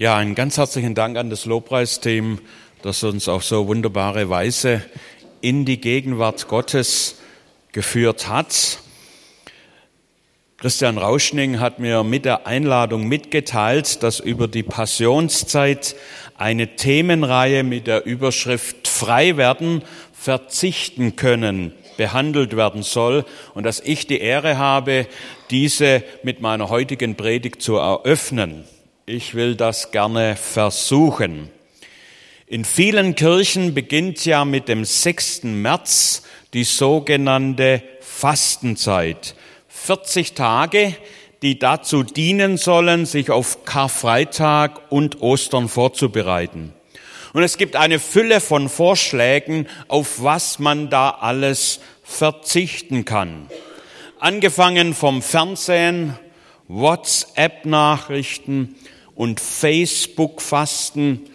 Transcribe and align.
Ja, 0.00 0.16
einen 0.16 0.34
ganz 0.34 0.56
herzlichen 0.56 0.94
Dank 0.94 1.18
an 1.18 1.28
das 1.28 1.44
Lobpreisteam, 1.44 2.38
das 2.80 3.02
uns 3.02 3.28
auf 3.28 3.44
so 3.44 3.68
wunderbare 3.68 4.30
Weise 4.30 4.82
in 5.42 5.66
die 5.66 5.78
Gegenwart 5.78 6.48
Gottes 6.48 7.18
geführt 7.72 8.26
hat. 8.26 8.78
Christian 10.56 10.96
Rauschning 10.96 11.60
hat 11.60 11.80
mir 11.80 12.02
mit 12.02 12.24
der 12.24 12.46
Einladung 12.46 13.08
mitgeteilt, 13.08 14.02
dass 14.02 14.20
über 14.20 14.48
die 14.48 14.62
Passionszeit 14.62 15.94
eine 16.38 16.76
Themenreihe 16.76 17.62
mit 17.62 17.86
der 17.86 18.06
Überschrift 18.06 18.88
Frei 18.88 19.36
werden, 19.36 19.82
verzichten 20.14 21.16
können 21.16 21.74
behandelt 21.98 22.56
werden 22.56 22.82
soll 22.82 23.26
und 23.52 23.64
dass 23.64 23.80
ich 23.80 24.06
die 24.06 24.20
Ehre 24.20 24.56
habe, 24.56 25.06
diese 25.50 26.02
mit 26.22 26.40
meiner 26.40 26.70
heutigen 26.70 27.16
Predigt 27.16 27.60
zu 27.60 27.76
eröffnen. 27.76 28.64
Ich 29.06 29.34
will 29.34 29.56
das 29.56 29.90
gerne 29.90 30.36
versuchen. 30.36 31.50
In 32.46 32.64
vielen 32.64 33.14
Kirchen 33.14 33.74
beginnt 33.74 34.24
ja 34.24 34.44
mit 34.44 34.68
dem 34.68 34.84
6. 34.84 35.44
März 35.44 36.22
die 36.52 36.64
sogenannte 36.64 37.82
Fastenzeit. 38.00 39.34
40 39.68 40.34
Tage, 40.34 40.94
die 41.42 41.58
dazu 41.58 42.02
dienen 42.02 42.56
sollen, 42.56 43.06
sich 43.06 43.30
auf 43.30 43.64
Karfreitag 43.64 44.80
und 44.90 45.22
Ostern 45.22 45.68
vorzubereiten. 45.68 46.74
Und 47.32 47.42
es 47.42 47.56
gibt 47.56 47.76
eine 47.76 48.00
Fülle 48.00 48.40
von 48.40 48.68
Vorschlägen, 48.68 49.66
auf 49.88 50.22
was 50.22 50.58
man 50.58 50.90
da 50.90 51.10
alles 51.10 51.80
verzichten 52.02 53.04
kann. 53.04 53.46
Angefangen 54.18 54.92
vom 54.92 55.22
Fernsehen, 55.22 56.18
WhatsApp-Nachrichten, 56.72 58.76
und 59.20 59.38
Facebook-Fasten 59.38 61.28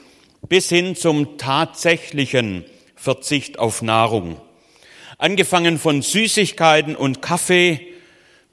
bis 0.49 0.69
hin 0.69 0.95
zum 0.95 1.37
tatsächlichen 1.37 2.65
Verzicht 2.95 3.59
auf 3.59 3.83
Nahrung. 3.83 4.41
Angefangen 5.19 5.77
von 5.77 6.01
Süßigkeiten 6.01 6.95
und 6.95 7.21
Kaffee 7.21 7.79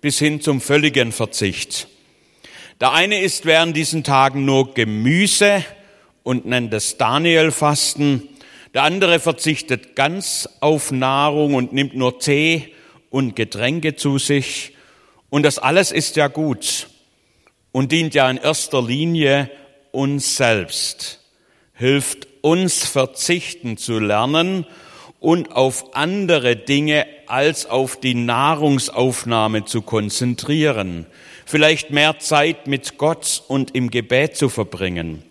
bis 0.03 0.19
hin 0.19 0.43
zum 0.43 0.61
völligen 0.61 1.13
Verzicht. 1.13 1.89
Der 2.79 2.93
eine 2.93 3.23
isst 3.23 3.47
während 3.47 3.75
diesen 3.75 4.05
Tagen 4.05 4.45
nur 4.45 4.75
Gemüse 4.75 5.65
und 6.25 6.45
nennt 6.45 6.75
es 6.75 6.99
Daniel-Fasten. 6.99 8.29
Der 8.75 8.83
andere 8.83 9.19
verzichtet 9.19 9.97
ganz 9.97 10.47
auf 10.61 10.91
Nahrung 10.91 11.55
und 11.55 11.73
nimmt 11.73 11.95
nur 11.95 12.19
Tee 12.19 12.75
und 13.09 13.35
Getränke 13.35 13.97
zu 13.97 14.19
sich. 14.19 14.72
Und 15.33 15.45
das 15.45 15.59
alles 15.59 15.93
ist 15.93 16.17
ja 16.17 16.29
gut 16.29 16.89
und 17.73 17.91
dient 17.91 18.13
ja 18.13 18.29
in 18.31 18.37
erster 18.37 18.83
Linie 18.83 19.51
uns 19.91 20.37
selbst, 20.37 21.21
hilft 21.73 22.29
uns 22.43 22.85
verzichten 22.85 23.79
zu 23.79 23.99
lernen 23.99 24.67
und 25.21 25.53
auf 25.53 25.97
andere 25.97 26.55
Dinge 26.55 27.07
als 27.29 27.65
auf 27.65 27.99
die 27.99 28.13
Nahrungsaufnahme 28.13 29.65
zu 29.65 29.81
konzentrieren, 29.81 31.07
vielleicht 31.47 31.89
mehr 31.89 32.19
Zeit 32.19 32.67
mit 32.67 32.99
Gott 32.99 33.43
und 33.49 33.75
im 33.75 33.91
Gebet 33.91 34.37
zu 34.37 34.51
verbringen. 34.51 35.23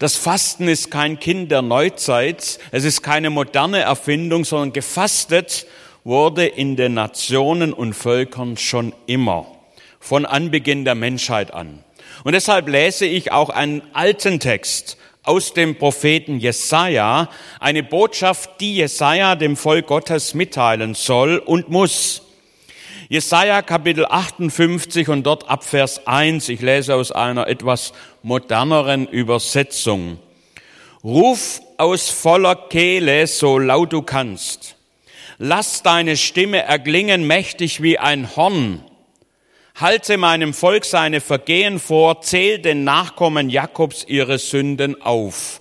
Das 0.00 0.16
Fasten 0.16 0.66
ist 0.66 0.90
kein 0.90 1.20
Kind 1.20 1.52
der 1.52 1.62
Neuzeit, 1.62 2.58
es 2.72 2.82
ist 2.82 3.00
keine 3.00 3.30
moderne 3.30 3.78
Erfindung, 3.78 4.44
sondern 4.44 4.72
gefastet 4.72 5.68
wurde 6.06 6.46
in 6.46 6.76
den 6.76 6.94
Nationen 6.94 7.72
und 7.72 7.92
Völkern 7.92 8.56
schon 8.56 8.94
immer 9.06 9.44
von 9.98 10.24
Anbeginn 10.24 10.84
der 10.84 10.94
Menschheit 10.94 11.52
an. 11.52 11.82
Und 12.22 12.32
deshalb 12.32 12.68
lese 12.68 13.06
ich 13.06 13.32
auch 13.32 13.50
einen 13.50 13.82
alten 13.92 14.38
Text 14.38 14.98
aus 15.24 15.52
dem 15.52 15.74
Propheten 15.74 16.38
Jesaja, 16.38 17.28
eine 17.58 17.82
Botschaft, 17.82 18.60
die 18.60 18.76
Jesaja 18.76 19.34
dem 19.34 19.56
Volk 19.56 19.88
Gottes 19.88 20.32
mitteilen 20.32 20.94
soll 20.94 21.38
und 21.38 21.70
muss. 21.70 22.22
Jesaja 23.08 23.62
Kapitel 23.62 24.06
58 24.08 25.08
und 25.08 25.24
dort 25.24 25.50
ab 25.50 25.64
Vers 25.64 26.06
1. 26.06 26.48
Ich 26.50 26.60
lese 26.60 26.94
aus 26.94 27.10
einer 27.10 27.48
etwas 27.48 27.92
moderneren 28.22 29.08
Übersetzung. 29.08 30.20
Ruf 31.02 31.60
aus 31.78 32.08
voller 32.10 32.54
Kehle, 32.54 33.26
so 33.26 33.58
laut 33.58 33.92
du 33.92 34.02
kannst. 34.02 34.75
Lass 35.38 35.82
deine 35.82 36.16
Stimme 36.16 36.62
erklingen 36.62 37.26
mächtig 37.26 37.82
wie 37.82 37.98
ein 37.98 38.36
Horn 38.36 38.82
halte 39.76 40.16
meinem 40.16 40.54
Volk 40.54 40.84
seine 40.84 41.20
Vergehen 41.20 41.78
vor, 41.78 42.22
zähl 42.22 42.58
den 42.58 42.84
Nachkommen 42.84 43.50
Jakobs 43.50 44.04
ihre 44.08 44.38
Sünden 44.38 45.00
auf. 45.02 45.60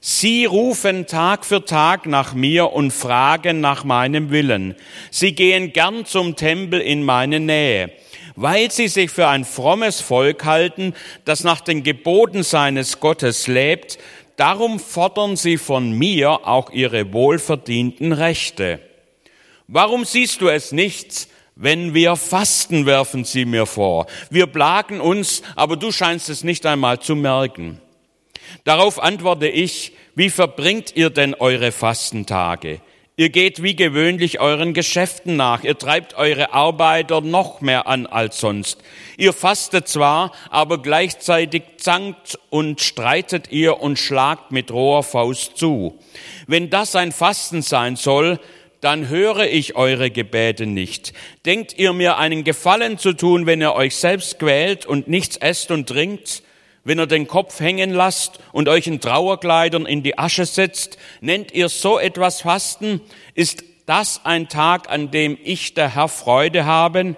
Sie 0.00 0.46
rufen 0.46 1.06
Tag 1.06 1.44
für 1.44 1.64
Tag 1.64 2.06
nach 2.06 2.34
mir 2.34 2.72
und 2.72 2.90
fragen 2.90 3.60
nach 3.60 3.84
meinem 3.84 4.30
Willen. 4.30 4.74
Sie 5.12 5.32
gehen 5.32 5.72
gern 5.72 6.04
zum 6.06 6.34
Tempel 6.34 6.80
in 6.80 7.04
meine 7.04 7.38
Nähe. 7.38 7.92
Weil 8.34 8.72
sie 8.72 8.88
sich 8.88 9.10
für 9.10 9.28
ein 9.28 9.44
frommes 9.44 10.00
Volk 10.00 10.44
halten, 10.44 10.94
das 11.24 11.44
nach 11.44 11.60
den 11.60 11.84
Geboten 11.84 12.42
seines 12.42 12.98
Gottes 12.98 13.46
lebt, 13.46 13.98
darum 14.36 14.80
fordern 14.80 15.36
sie 15.36 15.58
von 15.58 15.92
mir 15.92 16.48
auch 16.48 16.70
ihre 16.70 17.12
wohlverdienten 17.12 18.12
Rechte. 18.12 18.80
Warum 19.66 20.04
siehst 20.04 20.40
du 20.40 20.48
es 20.48 20.72
nicht? 20.72 21.28
Wenn 21.54 21.94
wir 21.94 22.16
fasten, 22.16 22.86
werfen 22.86 23.24
sie 23.24 23.44
mir 23.44 23.66
vor. 23.66 24.06
Wir 24.30 24.46
plagen 24.46 25.00
uns, 25.00 25.42
aber 25.54 25.76
du 25.76 25.92
scheinst 25.92 26.28
es 26.28 26.44
nicht 26.44 26.64
einmal 26.64 27.00
zu 27.00 27.14
merken. 27.14 27.80
Darauf 28.64 29.02
antworte 29.02 29.48
ich, 29.48 29.92
wie 30.14 30.30
verbringt 30.30 30.96
ihr 30.96 31.10
denn 31.10 31.34
eure 31.34 31.72
Fastentage? 31.72 32.80
Ihr 33.16 33.28
geht 33.28 33.62
wie 33.62 33.76
gewöhnlich 33.76 34.40
euren 34.40 34.72
Geschäften 34.72 35.36
nach, 35.36 35.64
ihr 35.64 35.76
treibt 35.76 36.14
eure 36.14 36.54
Arbeiter 36.54 37.20
noch 37.20 37.60
mehr 37.60 37.86
an 37.86 38.06
als 38.06 38.40
sonst. 38.40 38.78
Ihr 39.18 39.34
fastet 39.34 39.86
zwar, 39.86 40.32
aber 40.48 40.80
gleichzeitig 40.80 41.62
zankt 41.76 42.38
und 42.48 42.80
streitet 42.80 43.52
ihr 43.52 43.80
und 43.80 43.98
schlagt 43.98 44.50
mit 44.50 44.70
roher 44.70 45.02
Faust 45.02 45.58
zu. 45.58 45.98
Wenn 46.46 46.70
das 46.70 46.96
ein 46.96 47.12
Fasten 47.12 47.60
sein 47.60 47.96
soll, 47.96 48.40
dann 48.82 49.08
höre 49.08 49.46
ich 49.46 49.76
eure 49.76 50.10
Gebete 50.10 50.66
nicht. 50.66 51.12
Denkt 51.46 51.78
ihr 51.78 51.92
mir 51.92 52.18
einen 52.18 52.42
Gefallen 52.42 52.98
zu 52.98 53.12
tun, 53.12 53.46
wenn 53.46 53.60
ihr 53.60 53.74
euch 53.74 53.94
selbst 53.94 54.40
quält 54.40 54.86
und 54.86 55.06
nichts 55.06 55.36
esst 55.36 55.70
und 55.70 55.88
trinkt? 55.88 56.42
Wenn 56.82 56.98
ihr 56.98 57.06
den 57.06 57.28
Kopf 57.28 57.60
hängen 57.60 57.90
lasst 57.90 58.40
und 58.50 58.68
euch 58.68 58.88
in 58.88 59.00
Trauerkleidern 59.00 59.86
in 59.86 60.02
die 60.02 60.18
Asche 60.18 60.46
setzt? 60.46 60.98
Nennt 61.20 61.52
ihr 61.52 61.68
so 61.68 62.00
etwas 62.00 62.42
Fasten? 62.42 63.00
Ist 63.34 63.62
das 63.86 64.22
ein 64.24 64.48
Tag, 64.48 64.90
an 64.90 65.12
dem 65.12 65.38
ich 65.44 65.74
der 65.74 65.94
Herr 65.94 66.08
Freude 66.08 66.64
habe? 66.64 67.14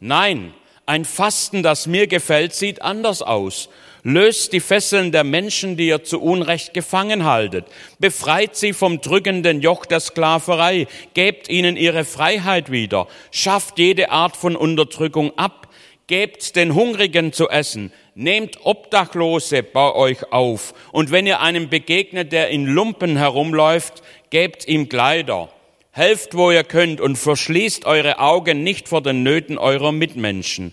Nein, 0.00 0.52
ein 0.86 1.04
Fasten, 1.04 1.62
das 1.62 1.86
mir 1.86 2.08
gefällt, 2.08 2.52
sieht 2.52 2.82
anders 2.82 3.22
aus. 3.22 3.68
Löst 4.02 4.52
die 4.52 4.60
Fesseln 4.60 5.12
der 5.12 5.24
Menschen, 5.24 5.76
die 5.76 5.88
ihr 5.88 6.02
zu 6.04 6.20
Unrecht 6.20 6.72
gefangen 6.72 7.24
haltet. 7.24 7.66
Befreit 7.98 8.56
sie 8.56 8.72
vom 8.72 9.00
drückenden 9.00 9.60
Joch 9.60 9.84
der 9.84 10.00
Sklaverei. 10.00 10.86
Gebt 11.12 11.50
ihnen 11.50 11.76
ihre 11.76 12.04
Freiheit 12.04 12.70
wieder. 12.70 13.08
Schafft 13.30 13.78
jede 13.78 14.10
Art 14.10 14.36
von 14.36 14.56
Unterdrückung 14.56 15.36
ab. 15.36 15.68
Gebt 16.06 16.56
den 16.56 16.74
Hungrigen 16.74 17.32
zu 17.32 17.48
essen. 17.48 17.92
Nehmt 18.14 18.64
Obdachlose 18.64 19.62
bei 19.62 19.94
euch 19.94 20.32
auf. 20.32 20.74
Und 20.92 21.10
wenn 21.10 21.26
ihr 21.26 21.40
einem 21.40 21.68
begegnet, 21.68 22.32
der 22.32 22.48
in 22.48 22.66
Lumpen 22.66 23.16
herumläuft, 23.16 24.02
gebt 24.30 24.66
ihm 24.66 24.88
Kleider. 24.88 25.50
Helft, 25.92 26.34
wo 26.34 26.50
ihr 26.50 26.64
könnt 26.64 27.00
und 27.00 27.16
verschließt 27.16 27.84
eure 27.84 28.18
Augen 28.18 28.62
nicht 28.62 28.88
vor 28.88 29.02
den 29.02 29.22
Nöten 29.22 29.58
eurer 29.58 29.92
Mitmenschen. 29.92 30.72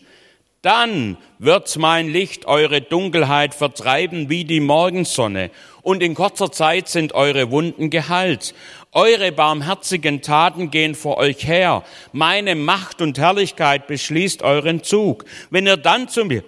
Dann 0.67 1.15
wird 1.39 1.77
mein 1.77 2.09
Licht 2.09 2.45
eure 2.45 2.81
Dunkelheit 2.81 3.53
vertreiben 3.53 4.29
wie 4.29 4.43
die 4.43 4.59
Morgensonne, 4.59 5.49
und 5.81 6.03
in 6.03 6.13
kurzer 6.13 6.51
Zeit 6.51 6.89
sind 6.89 7.13
eure 7.13 7.51
Wunden 7.51 7.89
geheilt. 7.89 8.53
Eure 8.91 9.31
barmherzigen 9.31 10.21
Taten 10.21 10.69
gehen 10.69 10.93
vor 10.93 11.19
euch 11.19 11.47
her. 11.47 11.85
Meine 12.11 12.55
Macht 12.55 13.01
und 13.01 13.17
Herrlichkeit 13.17 13.87
beschließt 13.87 14.41
euren 14.41 14.83
Zug. 14.83 15.23
Wenn 15.51 15.67
ihr 15.67 15.77
dann 15.77 16.09
zu 16.09 16.25
mir 16.25 16.43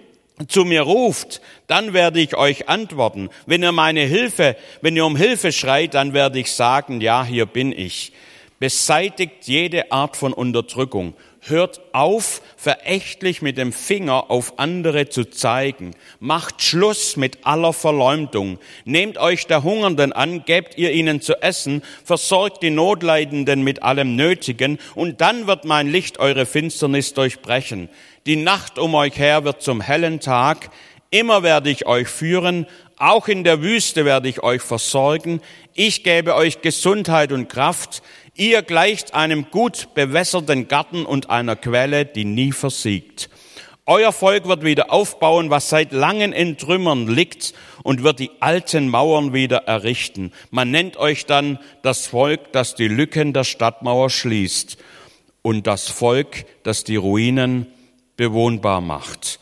zu 0.48 0.66
mir 0.66 0.82
ruft, 0.82 1.40
dann 1.66 1.94
werde 1.94 2.20
ich 2.20 2.36
euch 2.36 2.68
antworten. 2.68 3.30
Wenn 3.46 3.62
ihr 3.62 3.72
meine 3.72 4.02
Hilfe, 4.02 4.54
wenn 4.82 4.96
ihr 4.96 5.06
um 5.06 5.16
Hilfe 5.16 5.50
schreit, 5.50 5.94
dann 5.94 6.12
werde 6.12 6.40
ich 6.40 6.52
sagen, 6.52 7.00
ja, 7.00 7.24
hier 7.24 7.46
bin 7.46 7.72
ich. 7.72 8.12
Beseitigt 8.58 9.46
jede 9.46 9.90
Art 9.90 10.18
von 10.18 10.34
Unterdrückung 10.34 11.14
hört 11.40 11.80
auf, 11.92 12.42
verächtlich 12.56 13.42
mit 13.42 13.58
dem 13.58 13.72
Finger 13.72 14.30
auf 14.30 14.58
andere 14.58 15.08
zu 15.08 15.24
zeigen. 15.24 15.94
Macht 16.18 16.62
Schluss 16.62 17.16
mit 17.16 17.38
aller 17.44 17.72
Verleumdung. 17.72 18.58
Nehmt 18.84 19.18
euch 19.18 19.46
der 19.46 19.62
Hungernden 19.62 20.12
an, 20.12 20.44
gebt 20.44 20.76
ihr 20.78 20.92
ihnen 20.92 21.20
zu 21.20 21.42
essen, 21.42 21.82
versorgt 22.04 22.62
die 22.62 22.70
Notleidenden 22.70 23.62
mit 23.62 23.82
allem 23.82 24.16
Nötigen, 24.16 24.78
und 24.94 25.20
dann 25.20 25.46
wird 25.46 25.64
mein 25.64 25.88
Licht 25.90 26.18
eure 26.18 26.46
Finsternis 26.46 27.14
durchbrechen. 27.14 27.88
Die 28.26 28.36
Nacht 28.36 28.78
um 28.78 28.94
euch 28.94 29.18
her 29.18 29.44
wird 29.44 29.62
zum 29.62 29.80
hellen 29.80 30.20
Tag, 30.20 30.70
Immer 31.12 31.42
werde 31.42 31.70
ich 31.70 31.86
euch 31.86 32.06
führen, 32.06 32.66
auch 32.96 33.26
in 33.26 33.42
der 33.42 33.62
Wüste 33.62 34.04
werde 34.04 34.28
ich 34.28 34.44
euch 34.44 34.62
versorgen. 34.62 35.40
Ich 35.74 36.04
gebe 36.04 36.36
euch 36.36 36.60
Gesundheit 36.60 37.32
und 37.32 37.48
Kraft. 37.48 38.02
Ihr 38.34 38.62
gleicht 38.62 39.14
einem 39.14 39.50
gut 39.50 39.88
bewässerten 39.94 40.68
Garten 40.68 41.04
und 41.04 41.30
einer 41.30 41.56
Quelle, 41.56 42.06
die 42.06 42.24
nie 42.24 42.52
versiegt. 42.52 43.28
Euer 43.86 44.12
Volk 44.12 44.46
wird 44.46 44.62
wieder 44.62 44.92
aufbauen, 44.92 45.50
was 45.50 45.68
seit 45.68 45.90
langen 45.92 46.32
in 46.32 46.56
Trümmern 46.56 47.08
liegt 47.08 47.54
und 47.82 48.04
wird 48.04 48.20
die 48.20 48.30
alten 48.38 48.88
Mauern 48.88 49.32
wieder 49.32 49.64
errichten. 49.66 50.32
Man 50.50 50.70
nennt 50.70 50.96
euch 50.96 51.26
dann 51.26 51.58
das 51.82 52.06
Volk, 52.06 52.52
das 52.52 52.76
die 52.76 52.86
Lücken 52.86 53.32
der 53.32 53.42
Stadtmauer 53.42 54.10
schließt 54.10 54.78
und 55.42 55.66
das 55.66 55.88
Volk, 55.88 56.44
das 56.62 56.84
die 56.84 56.96
Ruinen 56.96 57.66
bewohnbar 58.16 58.80
macht. 58.80 59.40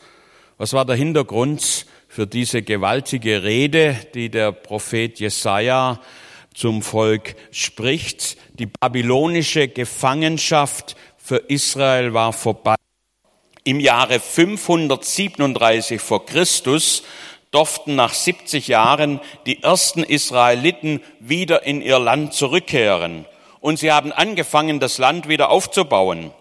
Was 0.57 0.73
war 0.73 0.85
der 0.85 0.95
Hintergrund 0.95 1.85
für 2.07 2.25
diese 2.25 2.63
gewaltige 2.63 3.43
Rede, 3.43 3.97
die 4.15 4.29
der 4.29 4.51
Prophet 4.51 5.19
Jesaja 5.19 5.99
zum 6.59 6.81
Volk 6.81 7.35
spricht? 7.51 8.37
Die 8.53 8.65
babylonische 8.65 9.69
Gefangenschaft 9.69 10.97
für 11.17 11.37
Israel 11.37 12.13
war 12.13 12.33
vorbei. 12.33 12.75
Im 13.63 13.79
Jahre 13.79 14.19
537 14.19 16.01
vor 16.01 16.25
Christus 16.25 17.03
durften 17.51 17.95
nach 17.95 18.13
70 18.13 18.67
Jahren 18.67 19.21
die 19.45 19.63
ersten 19.63 20.03
Israeliten 20.03 21.01
wieder 21.21 21.63
in 21.63 21.81
ihr 21.81 21.97
Land 21.97 22.33
zurückkehren. 22.33 23.25
Und 23.61 23.79
sie 23.79 23.93
haben 23.93 24.11
angefangen, 24.11 24.81
das 24.81 24.97
Land 24.97 25.29
wieder 25.29 25.51
aufzubauen. 25.51 26.31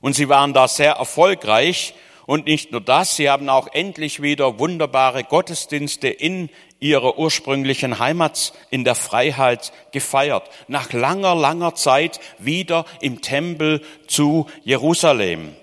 Und 0.00 0.14
sie 0.14 0.28
waren 0.28 0.52
da 0.52 0.66
sehr 0.66 0.94
erfolgreich. 0.94 1.94
Und 2.26 2.46
nicht 2.46 2.72
nur 2.72 2.80
das, 2.80 3.16
sie 3.16 3.28
haben 3.28 3.48
auch 3.48 3.68
endlich 3.72 4.22
wieder 4.22 4.58
wunderbare 4.58 5.24
Gottesdienste 5.24 6.08
in 6.08 6.48
ihrer 6.80 7.18
ursprünglichen 7.18 7.98
Heimat 7.98 8.52
in 8.70 8.84
der 8.84 8.94
Freiheit 8.94 9.72
gefeiert. 9.92 10.50
Nach 10.68 10.92
langer, 10.92 11.34
langer 11.34 11.74
Zeit 11.74 12.20
wieder 12.38 12.86
im 13.00 13.20
Tempel 13.20 13.82
zu 14.06 14.46
Jerusalem. 14.64 15.54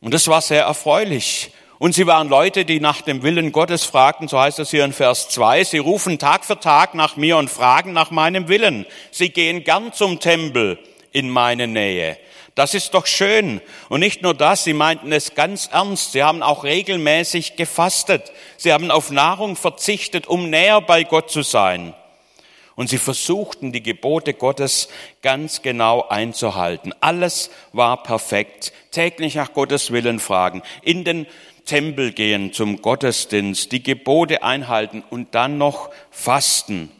Und 0.00 0.14
das 0.14 0.28
war 0.28 0.40
sehr 0.40 0.64
erfreulich. 0.64 1.50
Und 1.78 1.94
sie 1.94 2.06
waren 2.06 2.28
Leute, 2.28 2.64
die 2.64 2.78
nach 2.78 3.00
dem 3.00 3.22
Willen 3.22 3.52
Gottes 3.52 3.84
fragten, 3.84 4.28
so 4.28 4.38
heißt 4.38 4.58
es 4.60 4.70
hier 4.70 4.84
in 4.84 4.92
Vers 4.92 5.28
2, 5.30 5.64
sie 5.64 5.78
rufen 5.78 6.18
Tag 6.18 6.44
für 6.44 6.58
Tag 6.58 6.94
nach 6.94 7.16
mir 7.16 7.36
und 7.36 7.50
fragen 7.50 7.92
nach 7.92 8.10
meinem 8.10 8.48
Willen. 8.48 8.86
Sie 9.10 9.30
gehen 9.30 9.64
gern 9.64 9.92
zum 9.92 10.20
Tempel 10.20 10.78
in 11.10 11.30
meine 11.30 11.66
Nähe. 11.66 12.16
Das 12.54 12.74
ist 12.74 12.94
doch 12.94 13.06
schön. 13.06 13.60
Und 13.88 14.00
nicht 14.00 14.22
nur 14.22 14.34
das, 14.34 14.62
sie 14.62 14.74
meinten 14.74 15.10
es 15.10 15.34
ganz 15.34 15.68
ernst. 15.72 16.12
Sie 16.12 16.22
haben 16.22 16.42
auch 16.42 16.62
regelmäßig 16.62 17.56
gefastet. 17.56 18.32
Sie 18.56 18.72
haben 18.72 18.90
auf 18.90 19.10
Nahrung 19.10 19.56
verzichtet, 19.56 20.28
um 20.28 20.50
näher 20.50 20.80
bei 20.80 21.02
Gott 21.02 21.30
zu 21.30 21.42
sein. 21.42 21.94
Und 22.76 22.88
sie 22.90 22.98
versuchten, 22.98 23.72
die 23.72 23.82
Gebote 23.82 24.34
Gottes 24.34 24.88
ganz 25.22 25.62
genau 25.62 26.08
einzuhalten. 26.08 26.92
Alles 27.00 27.50
war 27.72 28.02
perfekt. 28.02 28.72
Täglich 28.90 29.34
nach 29.34 29.52
Gottes 29.52 29.92
Willen 29.92 30.18
fragen, 30.20 30.62
in 30.82 31.04
den 31.04 31.26
Tempel 31.64 32.12
gehen 32.12 32.52
zum 32.52 32.82
Gottesdienst, 32.82 33.72
die 33.72 33.82
Gebote 33.82 34.42
einhalten 34.42 35.02
und 35.08 35.34
dann 35.34 35.56
noch 35.56 35.90
fasten. 36.10 36.90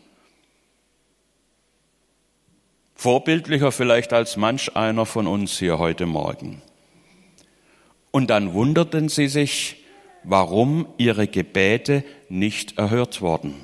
Vorbildlicher 3.04 3.70
vielleicht 3.70 4.14
als 4.14 4.38
manch 4.38 4.76
einer 4.76 5.04
von 5.04 5.26
uns 5.26 5.58
hier 5.58 5.78
heute 5.78 6.06
Morgen. 6.06 6.62
Und 8.10 8.30
dann 8.30 8.54
wunderten 8.54 9.10
sie 9.10 9.28
sich, 9.28 9.84
warum 10.22 10.88
ihre 10.96 11.28
Gebete 11.28 12.02
nicht 12.30 12.78
erhört 12.78 13.20
wurden 13.20 13.56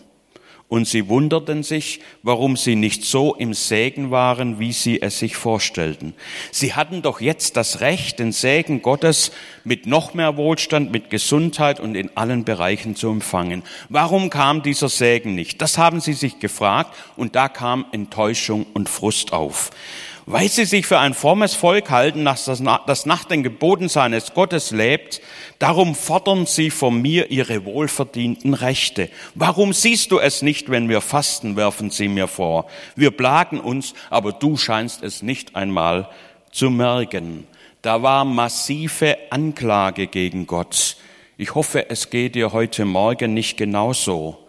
und 0.71 0.87
sie 0.87 1.09
wunderten 1.09 1.65
sich, 1.65 2.01
warum 2.23 2.57
sie 2.57 2.77
nicht 2.77 3.05
so 3.05 3.35
im 3.35 3.55
Segen 3.55 4.13
waren, 4.13 4.61
wie 4.61 4.73
sie 4.73 5.03
es 5.03 5.19
sich 5.19 5.37
vorstellten. 5.37 6.15
Sie 6.53 6.75
hatten 6.75 7.03
doch 7.03 7.21
jetzt 7.21 7.57
das 7.57 7.81
Recht, 7.81 8.21
den 8.21 8.31
Segen 8.31 8.81
Gottes 8.81 9.33
mit 9.65 9.87
noch 9.87 10.15
mehr 10.15 10.37
Wohlstand, 10.37 10.93
mit 10.93 11.11
Gesundheit 11.11 11.81
und 11.81 11.97
in 11.97 12.17
allen 12.17 12.45
Bereichen 12.45 12.95
zu 12.95 13.11
empfangen. 13.11 13.65
Warum 13.89 14.31
kam 14.31 14.63
dieser 14.63 14.89
Segen 14.89 15.35
nicht? 15.35 15.61
Das 15.61 15.77
haben 15.77 16.01
sie 16.01 16.13
sich 16.15 16.39
gefragt 16.39 16.97
und 17.17 17.35
da 17.35 17.49
kam 17.49 17.85
Enttäuschung 17.91 18.65
und 18.73 18.89
Frust 18.89 19.33
auf 19.33 19.73
weil 20.33 20.49
sie 20.49 20.65
sich 20.65 20.87
für 20.87 20.99
ein 20.99 21.15
frommes 21.15 21.55
Volk 21.55 21.91
halten, 21.91 22.25
das 22.25 23.07
nach 23.07 23.25
den 23.25 23.43
Geboten 23.43 23.89
seines 23.89 24.33
Gottes 24.33 24.71
lebt, 24.71 25.21
darum 25.59 25.95
fordern 25.95 26.47
sie 26.47 26.71
von 26.71 27.03
mir 27.03 27.31
ihre 27.31 27.65
wohlverdienten 27.65 28.55
Rechte. 28.55 29.09
Warum 29.35 29.73
siehst 29.73 30.13
du 30.13 30.19
es 30.19 30.43
nicht, 30.43 30.71
wenn 30.71 30.89
wir 30.89 31.01
fasten, 31.01 31.57
werfen 31.57 31.91
sie 31.91 32.09
mir 32.09 32.29
vor. 32.29 32.67
Wir 32.95 33.11
plagen 33.11 33.61
uns, 33.61 33.95
aber 34.09 34.33
du 34.33 34.57
scheinst 34.57 35.03
es 35.03 35.23
nicht 35.23 35.57
einmal 35.57 36.09
zu 36.53 36.71
merken. 36.71 37.47
Da 37.83 38.03
war 38.03 38.25
massive 38.25 39.17
Anklage 39.31 40.07
gegen 40.07 40.47
Gott. 40.47 40.97
Ich 41.39 41.55
hoffe, 41.55 41.89
es 41.89 42.11
geht 42.11 42.35
dir 42.35 42.53
heute 42.53 42.85
Morgen 42.85 43.35
nicht 43.35 43.57
genauso. 43.57 44.40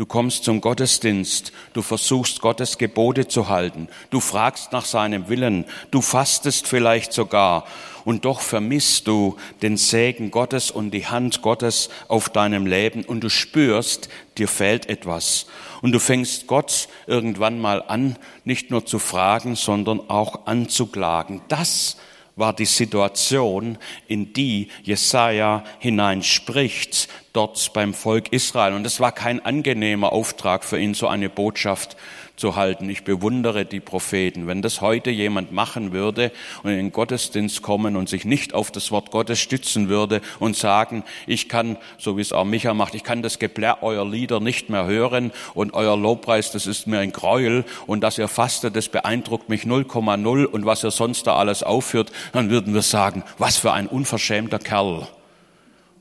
Du 0.00 0.06
kommst 0.06 0.44
zum 0.44 0.62
Gottesdienst, 0.62 1.52
du 1.74 1.82
versuchst 1.82 2.40
Gottes 2.40 2.78
Gebote 2.78 3.28
zu 3.28 3.50
halten, 3.50 3.86
du 4.08 4.18
fragst 4.20 4.72
nach 4.72 4.86
seinem 4.86 5.28
Willen, 5.28 5.66
du 5.90 6.00
fastest 6.00 6.66
vielleicht 6.66 7.12
sogar. 7.12 7.66
Und 8.06 8.24
doch 8.24 8.40
vermisst 8.40 9.08
du 9.08 9.36
den 9.60 9.76
Segen 9.76 10.30
Gottes 10.30 10.70
und 10.70 10.92
die 10.92 11.06
Hand 11.06 11.42
Gottes 11.42 11.90
auf 12.08 12.30
deinem 12.30 12.64
Leben. 12.64 13.04
Und 13.04 13.20
du 13.20 13.28
spürst, 13.28 14.08
dir 14.38 14.48
fehlt 14.48 14.88
etwas. 14.88 15.44
Und 15.82 15.92
du 15.92 15.98
fängst 15.98 16.46
Gott 16.46 16.88
irgendwann 17.06 17.60
mal 17.60 17.82
an, 17.82 18.16
nicht 18.44 18.70
nur 18.70 18.86
zu 18.86 18.98
fragen, 18.98 19.54
sondern 19.54 20.08
auch 20.08 20.46
anzuklagen. 20.46 21.42
Das 21.48 21.98
war 22.40 22.52
die 22.52 22.64
Situation, 22.64 23.78
in 24.08 24.32
die 24.32 24.68
Jesaja 24.82 25.62
hineinspricht, 25.78 27.08
dort 27.32 27.72
beim 27.72 27.94
Volk 27.94 28.32
Israel. 28.32 28.74
Und 28.74 28.84
es 28.84 28.98
war 28.98 29.12
kein 29.12 29.44
angenehmer 29.44 30.12
Auftrag 30.12 30.64
für 30.64 30.80
ihn, 30.80 30.94
so 30.94 31.06
eine 31.06 31.28
Botschaft 31.28 31.96
zu 32.40 32.56
halten. 32.56 32.88
Ich 32.88 33.04
bewundere 33.04 33.64
die 33.64 33.78
Propheten. 33.80 34.46
Wenn 34.46 34.62
das 34.62 34.80
heute 34.80 35.10
jemand 35.10 35.52
machen 35.52 35.92
würde 35.92 36.32
und 36.62 36.70
in 36.70 36.76
den 36.76 36.92
Gottesdienst 36.92 37.62
kommen 37.62 37.96
und 37.96 38.08
sich 38.08 38.24
nicht 38.24 38.54
auf 38.54 38.70
das 38.70 38.90
Wort 38.90 39.10
Gottes 39.10 39.38
stützen 39.38 39.88
würde 39.88 40.22
und 40.40 40.56
sagen, 40.56 41.04
ich 41.26 41.48
kann, 41.48 41.76
so 41.98 42.16
wie 42.16 42.22
es 42.22 42.32
auch 42.32 42.44
Micha 42.44 42.74
macht, 42.74 42.94
ich 42.94 43.04
kann 43.04 43.22
das 43.22 43.38
Geplär 43.38 43.82
eurer 43.82 44.08
Lieder 44.08 44.40
nicht 44.40 44.70
mehr 44.70 44.86
hören 44.86 45.30
und 45.54 45.74
euer 45.74 45.96
Lobpreis, 45.96 46.50
das 46.50 46.66
ist 46.66 46.86
mir 46.86 46.98
ein 46.98 47.12
Gräuel 47.12 47.64
und 47.86 48.00
dass 48.00 48.18
ihr 48.18 48.28
fastet, 48.28 48.74
das 48.74 48.88
beeindruckt 48.88 49.48
mich 49.48 49.64
0,0 49.64 50.44
und 50.46 50.64
was 50.64 50.82
ihr 50.82 50.90
sonst 50.90 51.26
da 51.26 51.36
alles 51.36 51.62
aufführt, 51.62 52.10
dann 52.32 52.50
würden 52.50 52.72
wir 52.72 52.82
sagen, 52.82 53.22
was 53.38 53.58
für 53.58 53.72
ein 53.72 53.86
unverschämter 53.86 54.58
Kerl. 54.58 55.06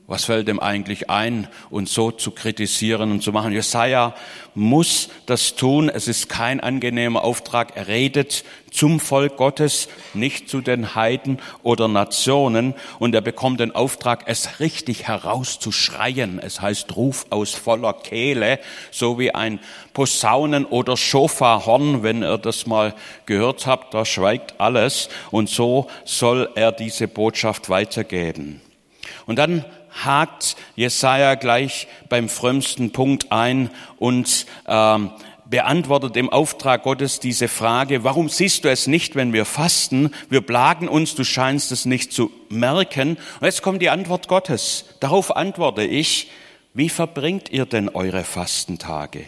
Was 0.10 0.26
fällt 0.26 0.48
dem 0.48 0.60
eigentlich 0.60 1.12
ein, 1.12 1.48
uns 1.70 1.94
so 1.94 2.10
zu 2.10 2.32
kritisieren 2.32 3.12
und 3.12 3.22
zu 3.22 3.32
machen? 3.32 3.54
Jesaja 3.54 4.16
muss 4.56 5.10
das 5.28 5.54
tun. 5.54 5.88
Es 5.88 6.08
ist 6.08 6.30
kein 6.30 6.60
angenehmer 6.60 7.24
Auftrag. 7.24 7.74
Er 7.78 7.88
redet 7.88 8.44
zum 8.72 9.00
Volk 9.00 9.38
Gottes, 9.38 9.88
nicht 10.16 10.50
zu 10.50 10.62
den 10.62 10.96
Heiden 10.96 11.38
oder 11.62 11.88
Nationen. 11.88 12.74
Und 12.98 13.14
er 13.14 13.22
bekommt 13.22 13.60
den 13.60 13.76
Auftrag, 13.76 14.24
es 14.26 14.60
richtig 14.60 15.08
herauszuschreien. 15.08 16.40
Es 16.40 16.60
heißt 16.60 16.96
Ruf 16.96 17.28
aus 17.30 17.54
voller 17.54 17.94
Kehle, 17.94 18.58
so 18.90 19.20
wie 19.20 19.36
ein 19.36 19.60
Posaunen- 19.94 20.66
oder 20.66 20.98
Schofahorn, 20.98 22.02
wenn 22.02 22.24
ihr 22.24 22.40
das 22.40 22.66
mal 22.66 22.96
gehört 23.28 23.68
habt, 23.68 23.94
da 23.94 24.06
schweigt 24.06 24.60
alles. 24.60 25.08
Und 25.30 25.50
so 25.50 25.86
soll 26.04 26.50
er 26.56 26.72
diese 26.72 27.08
Botschaft 27.08 27.70
weitergeben. 27.70 28.60
Und 29.28 29.38
dann 29.38 29.64
hakt 29.92 30.56
Jesaja 30.76 31.36
gleich 31.36 31.88
beim 32.10 32.30
frömmsten 32.30 32.92
Punkt 32.92 33.32
ein 33.32 33.70
und 33.98 34.46
ähm, 34.68 35.12
beantwortet 35.50 36.16
im 36.16 36.30
Auftrag 36.30 36.84
Gottes 36.84 37.20
diese 37.20 37.48
Frage, 37.48 38.04
warum 38.04 38.30
siehst 38.30 38.64
du 38.64 38.70
es 38.70 38.88
nicht, 38.88 39.16
wenn 39.16 39.34
wir 39.34 39.46
fasten? 39.46 40.12
Wir 40.30 40.42
plagen 40.42 40.88
uns, 40.88 41.16
du 41.16 41.24
scheinst 41.24 41.72
es 41.72 41.86
nicht 41.86 42.14
zu 42.14 42.32
merken. 42.50 43.18
Und 43.40 43.46
jetzt 43.46 43.64
kommt 43.64 43.82
die 43.82 43.90
Antwort 43.90 44.28
Gottes. 44.28 44.86
Darauf 45.00 45.36
antworte 45.36 45.84
ich, 45.84 46.30
wie 46.74 46.90
verbringt 46.90 47.50
ihr 47.50 47.66
denn 47.66 47.90
eure 47.90 48.24
Fastentage? 48.24 49.26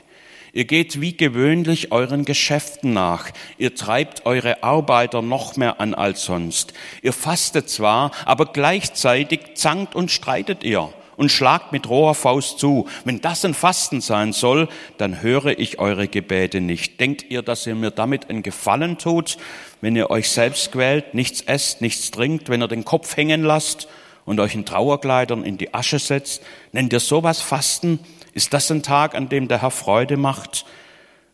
Ihr 0.53 0.65
geht 0.65 0.99
wie 0.99 1.15
gewöhnlich 1.15 1.93
euren 1.93 2.25
Geschäften 2.25 2.91
nach. 2.91 3.29
Ihr 3.57 3.73
treibt 3.73 4.25
eure 4.25 4.63
Arbeiter 4.63 5.21
noch 5.21 5.55
mehr 5.55 5.79
an 5.79 5.93
als 5.93 6.25
sonst. 6.25 6.73
Ihr 7.01 7.13
fastet 7.13 7.69
zwar, 7.69 8.11
aber 8.25 8.47
gleichzeitig 8.47 9.55
zankt 9.55 9.95
und 9.95 10.11
streitet 10.11 10.65
ihr 10.65 10.91
und 11.15 11.31
schlagt 11.31 11.71
mit 11.71 11.87
roher 11.87 12.15
Faust 12.15 12.59
zu. 12.59 12.87
Wenn 13.05 13.21
das 13.21 13.45
ein 13.45 13.53
Fasten 13.53 14.01
sein 14.01 14.33
soll, 14.33 14.67
dann 14.97 15.21
höre 15.21 15.57
ich 15.57 15.79
eure 15.79 16.09
Gebete 16.09 16.59
nicht. 16.59 16.99
Denkt 16.99 17.25
ihr, 17.29 17.43
dass 17.43 17.65
ihr 17.65 17.75
mir 17.75 17.91
damit 17.91 18.29
einen 18.29 18.43
Gefallen 18.43 18.97
tut, 18.97 19.37
wenn 19.79 19.95
ihr 19.95 20.09
euch 20.09 20.29
selbst 20.29 20.73
quält, 20.73 21.13
nichts 21.13 21.41
esst, 21.41 21.79
nichts 21.79 22.11
trinkt, 22.11 22.49
wenn 22.49 22.61
ihr 22.61 22.67
den 22.67 22.83
Kopf 22.83 23.15
hängen 23.15 23.43
lasst 23.43 23.87
und 24.25 24.39
euch 24.41 24.55
in 24.55 24.65
Trauerkleidern 24.65 25.45
in 25.45 25.57
die 25.57 25.73
Asche 25.73 25.99
setzt? 25.99 26.41
Nennt 26.73 26.91
ihr 26.91 26.99
sowas 26.99 27.39
Fasten? 27.39 27.99
Ist 28.33 28.53
das 28.53 28.71
ein 28.71 28.83
Tag, 28.83 29.15
an 29.15 29.29
dem 29.29 29.47
der 29.47 29.61
Herr 29.61 29.71
Freude 29.71 30.17
macht? 30.17 30.65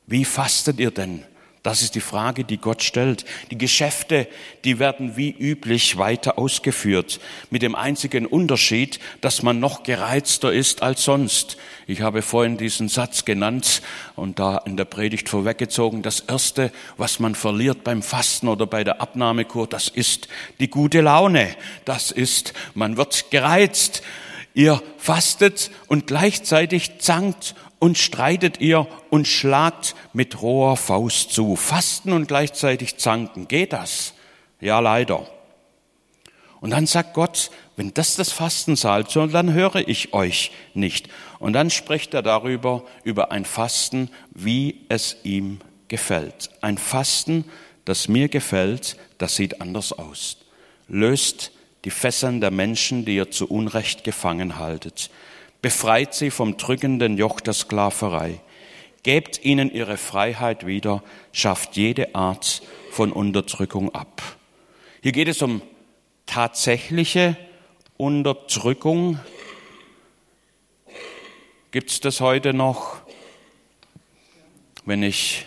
Wie 0.08 0.26
fastet 0.26 0.80
ihr 0.80 0.92
denn? 0.92 1.24
Das 1.68 1.82
ist 1.82 1.96
die 1.96 2.00
Frage, 2.02 2.46
die 2.46 2.60
Gott 2.60 2.82
stellt. 2.82 3.26
Die 3.52 3.58
Geschäfte, 3.58 4.30
die 4.64 4.80
werden 4.80 5.18
wie 5.18 5.32
üblich 5.32 5.98
weiter 5.98 6.38
ausgeführt, 6.38 7.20
mit 7.50 7.62
dem 7.62 7.76
einzigen 7.76 8.26
Unterschied, 8.26 9.00
dass 9.20 9.44
man 9.44 9.60
noch 9.60 9.84
gereizter 9.84 10.54
ist 10.54 10.82
als 10.82 11.04
sonst. 11.04 11.58
Ich 11.86 12.00
habe 12.00 12.22
vorhin 12.22 12.56
diesen 12.56 12.88
Satz 12.88 13.26
genannt 13.26 13.82
und 14.16 14.40
da 14.40 14.60
in 14.60 14.78
der 14.78 14.86
Predigt 14.86 15.28
vorweggezogen. 15.28 16.04
Das 16.04 16.22
Erste, 16.22 16.72
was 16.96 17.20
man 17.20 17.36
verliert 17.36 17.84
beim 17.84 18.02
Fasten 18.02 18.48
oder 18.48 18.66
bei 18.66 18.86
der 18.86 19.02
Abnahmekur, 19.02 19.68
das 19.68 19.90
ist 19.90 20.30
die 20.62 20.70
gute 20.70 21.02
Laune. 21.02 21.50
Das 21.84 22.12
ist, 22.12 22.54
man 22.76 22.96
wird 22.96 23.30
gereizt. 23.30 24.04
Ihr 24.58 24.82
fastet 24.98 25.70
und 25.86 26.08
gleichzeitig 26.08 26.98
zankt 26.98 27.54
und 27.78 27.96
streitet 27.96 28.60
ihr 28.60 28.88
und 29.12 29.28
schlagt 29.28 29.94
mit 30.14 30.42
roher 30.42 30.78
Faust 30.78 31.32
zu. 31.32 31.56
Fasten 31.56 32.12
und 32.12 32.28
gleichzeitig 32.28 32.98
zanken. 32.98 33.48
Geht 33.48 33.72
das? 33.72 34.16
Ja, 34.60 34.80
leider. 34.80 35.30
Und 36.60 36.72
dann 36.72 36.88
sagt 36.88 37.14
Gott, 37.14 37.52
wenn 37.76 37.94
das 37.94 38.16
das 38.16 38.32
Fasten 38.32 38.76
zahlt, 38.76 39.16
dann 39.16 39.54
höre 39.54 39.88
ich 39.88 40.16
euch 40.16 40.52
nicht. 40.74 41.08
Und 41.38 41.54
dann 41.54 41.70
spricht 41.70 42.16
er 42.16 42.24
darüber, 42.24 42.84
über 43.04 43.32
ein 43.32 43.46
Fasten, 43.46 44.10
wie 44.32 44.82
es 44.90 45.18
ihm 45.22 45.60
gefällt. 45.88 46.50
Ein 46.62 46.80
Fasten, 46.80 47.46
das 47.86 48.08
mir 48.08 48.28
gefällt, 48.28 48.98
das 49.20 49.36
sieht 49.36 49.62
anders 49.62 49.94
aus. 49.94 50.38
Löst 50.88 51.52
die 51.86 51.92
Fesseln 51.92 52.42
der 52.42 52.52
Menschen, 52.52 53.06
die 53.06 53.16
ihr 53.16 53.32
zu 53.32 53.48
Unrecht 53.48 54.04
gefangen 54.04 54.58
haltet 54.58 55.10
befreit 55.62 56.14
sie 56.14 56.32
vom 56.32 56.58
drückenden 56.58 57.18
Joch 57.18 57.40
der 57.40 57.54
Sklaverei, 57.54 58.40
gebt 59.04 59.44
ihnen 59.44 59.72
ihre 59.72 59.98
Freiheit 59.98 60.66
wieder, 60.66 61.04
schafft 61.32 61.76
jede 61.76 62.16
Art 62.16 62.62
von 62.92 63.12
Unterdrückung 63.12 63.94
ab. 63.94 64.22
Hier 65.02 65.12
geht 65.12 65.28
es 65.28 65.42
um 65.42 65.62
tatsächliche 66.26 67.38
Unterdrückung. 67.98 69.20
Gibt 71.72 71.92
es 71.92 72.00
das 72.00 72.22
heute 72.22 72.54
noch? 72.54 73.02
Wenn 74.86 75.04
ich 75.04 75.46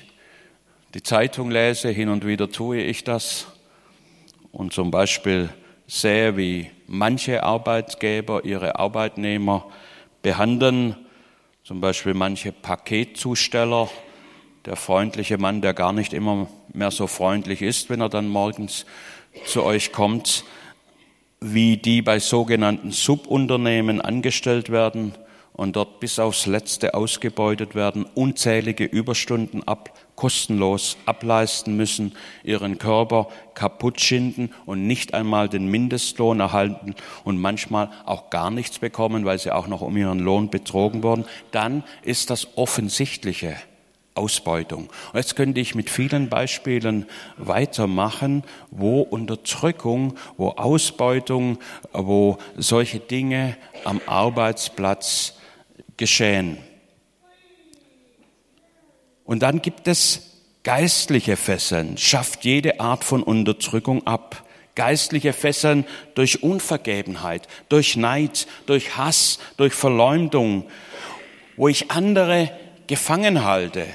die 0.95 1.03
Zeitung 1.03 1.51
lese, 1.51 1.89
hin 1.89 2.09
und 2.09 2.27
wieder 2.27 2.51
tue 2.51 2.83
ich 2.83 3.05
das 3.05 3.47
und 4.53 4.73
zum 4.73 4.91
Beispiel 4.91 5.51
sehe, 5.91 6.37
wie 6.37 6.71
manche 6.87 7.43
Arbeitgeber 7.43 8.45
ihre 8.45 8.79
Arbeitnehmer 8.79 9.67
behandeln, 10.23 10.95
zum 11.65 11.81
Beispiel 11.81 12.15
manche 12.15 12.53
Paketzusteller, 12.53 13.91
der 14.67 14.77
freundliche 14.77 15.37
Mann, 15.37 15.63
der 15.63 15.75
gar 15.75 15.93
nicht 15.93 16.13
immer 16.13 16.47
mehr 16.73 16.93
so 16.93 17.07
freundlich 17.07 17.61
ist, 17.61 17.91
wenn 17.91 18.01
er 18.01 18.09
dann 18.09 18.29
morgens 18.29 18.87
zu 19.47 19.65
euch 19.65 19.91
kommt, 19.91 20.45
wie 21.41 21.77
die 21.77 22.03
bei 22.03 22.21
sogenannten 22.21 22.93
Subunternehmen 22.93 24.01
angestellt 24.01 24.71
werden 24.71 25.15
und 25.61 25.77
dort 25.77 26.01
bis 26.01 26.19
aufs 26.19 26.47
Letzte 26.47 26.95
ausgebeutet 26.95 27.75
werden, 27.75 28.07
unzählige 28.15 28.85
Überstunden 28.85 29.63
ab, 29.69 29.93
kostenlos 30.17 30.97
ableisten 31.05 31.77
müssen, 31.77 32.15
ihren 32.43 32.79
Körper 32.79 33.29
kaputt 33.53 34.01
schinden 34.01 34.55
und 34.65 34.87
nicht 34.87 35.13
einmal 35.13 35.51
den 35.51 35.67
Mindestlohn 35.67 36.41
erhalten 36.41 36.95
und 37.25 37.39
manchmal 37.39 37.91
auch 38.07 38.31
gar 38.31 38.51
nichts 38.51 38.79
bekommen, 38.79 39.27
weil 39.27 39.39
sie 39.39 39.55
auch 39.55 39.67
noch 39.67 39.83
um 39.83 39.95
ihren 39.99 40.21
Lohn 40.21 40.49
betrogen 40.49 41.03
wurden, 41.03 41.27
dann 41.51 41.85
ist 42.05 42.31
das 42.31 42.57
offensichtliche 42.57 43.55
Ausbeutung. 44.15 44.85
Und 45.13 45.17
jetzt 45.17 45.37
könnte 45.37 45.61
ich 45.61 45.75
mit 45.75 45.91
vielen 45.91 46.31
Beispielen 46.31 47.05
weitermachen, 47.37 48.45
wo 48.71 49.03
Unterdrückung, 49.03 50.15
wo 50.39 50.53
Ausbeutung, 50.53 51.59
wo 51.93 52.39
solche 52.57 52.99
Dinge 52.99 53.59
am 53.85 54.01
Arbeitsplatz 54.07 55.35
geschehen. 56.01 56.59
Und 59.25 59.45
dann 59.45 59.63
gibt 59.63 59.87
es 59.87 60.41
geistliche 60.65 61.37
Fesseln, 61.37 61.97
schafft 61.97 62.45
jede 62.45 62.81
Art 62.81 63.05
von 63.05 63.23
Unterdrückung 63.23 64.05
ab. 64.07 64.45
Geistliche 64.75 65.33
Fesseln 65.33 65.85
durch 66.15 66.43
Unvergebenheit, 66.43 67.47
durch 67.69 67.97
Neid, 67.97 68.47
durch 68.67 68.97
Hass, 68.97 69.39
durch 69.57 69.75
Verleumdung, 69.75 70.65
wo 71.57 71.69
ich 71.69 71.91
andere 71.91 72.51
gefangen 72.87 73.45
halte. 73.45 73.87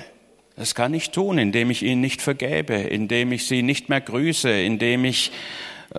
Das 0.55 0.75
kann 0.75 0.93
ich 0.93 1.09
tun, 1.11 1.37
indem 1.37 1.69
ich 1.69 1.81
ihnen 1.81 2.01
nicht 2.01 2.21
vergebe, 2.21 2.75
indem 2.75 3.31
ich 3.31 3.47
sie 3.47 3.61
nicht 3.61 3.89
mehr 3.89 4.01
grüße, 4.01 4.49
indem 4.49 5.05
ich 5.05 5.31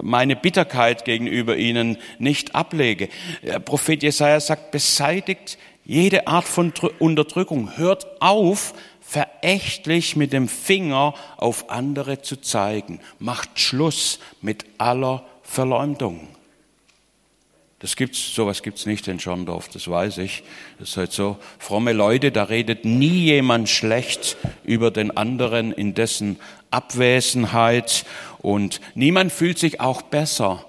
meine 0.03 0.37
Bitterkeit 0.37 1.05
gegenüber 1.05 1.57
ihnen 1.57 1.99
nicht 2.19 2.55
ablege. 2.55 3.09
Der 3.43 3.59
Prophet 3.59 4.03
Jesaja 4.03 4.41
sagt, 4.41 4.71
beseitigt 4.71 5.59
jede 5.87 6.27
Art 6.27 6.47
von 6.47 6.73
Unterdrückung. 6.99 7.77
Hört 7.77 8.21
auf, 8.21 8.75
verächtlich 9.01 10.17
mit 10.17 10.33
dem 10.33 10.49
Finger 10.49 11.15
auf 11.37 11.71
andere 11.71 12.23
zu 12.23 12.37
zeigen. 12.37 13.01
Macht 13.19 13.59
Schluss 13.61 14.19
mit 14.43 14.67
aller 14.79 15.25
Verleumdung. 15.43 16.29
Das 17.79 17.95
gibt's, 17.95 18.35
sowas 18.35 18.63
gibt's 18.63 18.87
nicht 18.87 19.07
in 19.07 19.21
Schorndorf, 19.21 19.69
das 19.69 19.87
weiß 19.87 20.19
ich. 20.19 20.43
Das 20.79 20.89
ist 20.89 20.97
halt 20.97 21.13
so. 21.13 21.37
Fromme 21.59 21.93
Leute, 21.93 22.33
da 22.33 22.45
redet 22.45 22.85
nie 22.85 23.27
jemand 23.27 23.69
schlecht 23.69 24.37
über 24.65 24.91
den 24.91 25.17
anderen 25.17 25.73
in 25.73 25.95
dessen 25.95 26.39
Abwesenheit 26.71 28.07
und 28.39 28.81
niemand 28.95 29.31
fühlt 29.31 29.59
sich 29.59 29.81
auch 29.81 30.03
besser, 30.03 30.65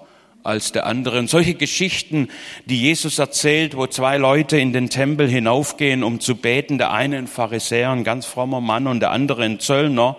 als 0.48 0.72
der 0.72 0.86
andere. 0.86 1.18
Und 1.18 1.28
solche 1.28 1.54
Geschichten, 1.54 2.28
die 2.64 2.80
Jesus 2.80 3.18
erzählt, 3.18 3.76
wo 3.76 3.86
zwei 3.86 4.16
Leute 4.16 4.58
in 4.58 4.72
den 4.72 4.88
Tempel 4.88 5.28
hinaufgehen, 5.28 6.02
um 6.02 6.20
zu 6.20 6.36
beten, 6.36 6.78
der 6.78 6.90
eine 6.90 7.18
ein 7.18 7.26
Pharisäer, 7.26 7.90
ein 7.90 8.02
ganz 8.02 8.24
frommer 8.24 8.62
Mann 8.62 8.86
und 8.86 9.00
der 9.00 9.10
andere 9.10 9.44
ein 9.44 9.60
Zöllner. 9.60 10.16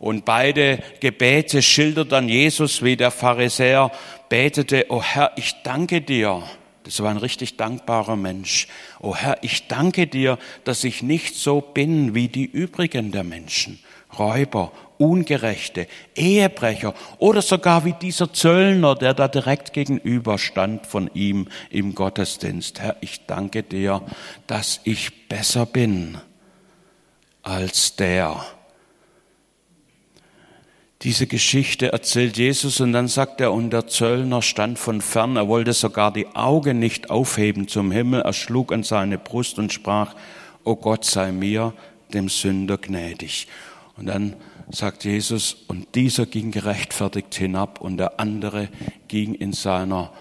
Und 0.00 0.24
beide 0.24 0.82
Gebete 0.98 1.62
schildert 1.62 2.10
dann 2.10 2.28
Jesus, 2.28 2.82
wie 2.82 2.96
der 2.96 3.12
Pharisäer 3.12 3.92
betete, 4.28 4.86
oh 4.88 5.00
Herr, 5.00 5.30
ich 5.36 5.62
danke 5.62 6.00
dir. 6.00 6.42
Das 6.82 7.00
war 7.00 7.10
ein 7.10 7.18
richtig 7.18 7.56
dankbarer 7.56 8.16
Mensch. 8.16 8.66
Oh 9.00 9.14
Herr, 9.14 9.38
ich 9.42 9.68
danke 9.68 10.08
dir, 10.08 10.38
dass 10.64 10.82
ich 10.82 11.04
nicht 11.04 11.36
so 11.36 11.60
bin 11.60 12.16
wie 12.16 12.26
die 12.26 12.46
übrigen 12.46 13.12
der 13.12 13.22
Menschen. 13.22 13.78
Räuber, 14.18 14.72
Ungerechte, 15.02 15.88
Ehebrecher 16.14 16.94
oder 17.18 17.42
sogar 17.42 17.84
wie 17.84 17.92
dieser 17.92 18.32
Zöllner, 18.32 18.94
der 18.94 19.14
da 19.14 19.26
direkt 19.26 19.72
gegenüber 19.72 20.38
stand 20.38 20.86
von 20.86 21.10
ihm 21.12 21.48
im 21.70 21.94
Gottesdienst. 21.96 22.80
Herr, 22.80 22.96
ich 23.00 23.26
danke 23.26 23.64
dir, 23.64 24.02
dass 24.46 24.80
ich 24.84 25.28
besser 25.28 25.66
bin 25.66 26.18
als 27.42 27.96
der. 27.96 28.44
Diese 31.02 31.26
Geschichte 31.26 31.90
erzählt 31.90 32.36
Jesus 32.36 32.80
und 32.80 32.92
dann 32.92 33.08
sagt 33.08 33.40
er, 33.40 33.52
und 33.52 33.70
der 33.70 33.88
Zöllner 33.88 34.40
stand 34.40 34.78
von 34.78 35.00
fern, 35.00 35.34
er 35.34 35.48
wollte 35.48 35.72
sogar 35.72 36.12
die 36.12 36.28
Augen 36.36 36.78
nicht 36.78 37.10
aufheben 37.10 37.66
zum 37.66 37.90
Himmel, 37.90 38.20
er 38.20 38.32
schlug 38.32 38.72
an 38.72 38.84
seine 38.84 39.18
Brust 39.18 39.58
und 39.58 39.72
sprach, 39.72 40.14
O 40.62 40.76
Gott 40.76 41.04
sei 41.04 41.32
mir, 41.32 41.72
dem 42.14 42.28
Sünder 42.28 42.78
gnädig. 42.78 43.48
Und 43.96 44.06
dann 44.06 44.36
sagt 44.72 45.04
Jesus, 45.04 45.56
und 45.68 45.94
dieser 45.94 46.26
ging 46.26 46.50
gerechtfertigt 46.50 47.34
hinab 47.34 47.80
und 47.80 47.98
der 47.98 48.18
andere 48.18 48.68
ging 49.08 49.34
in 49.34 49.52
seiner 49.52 50.12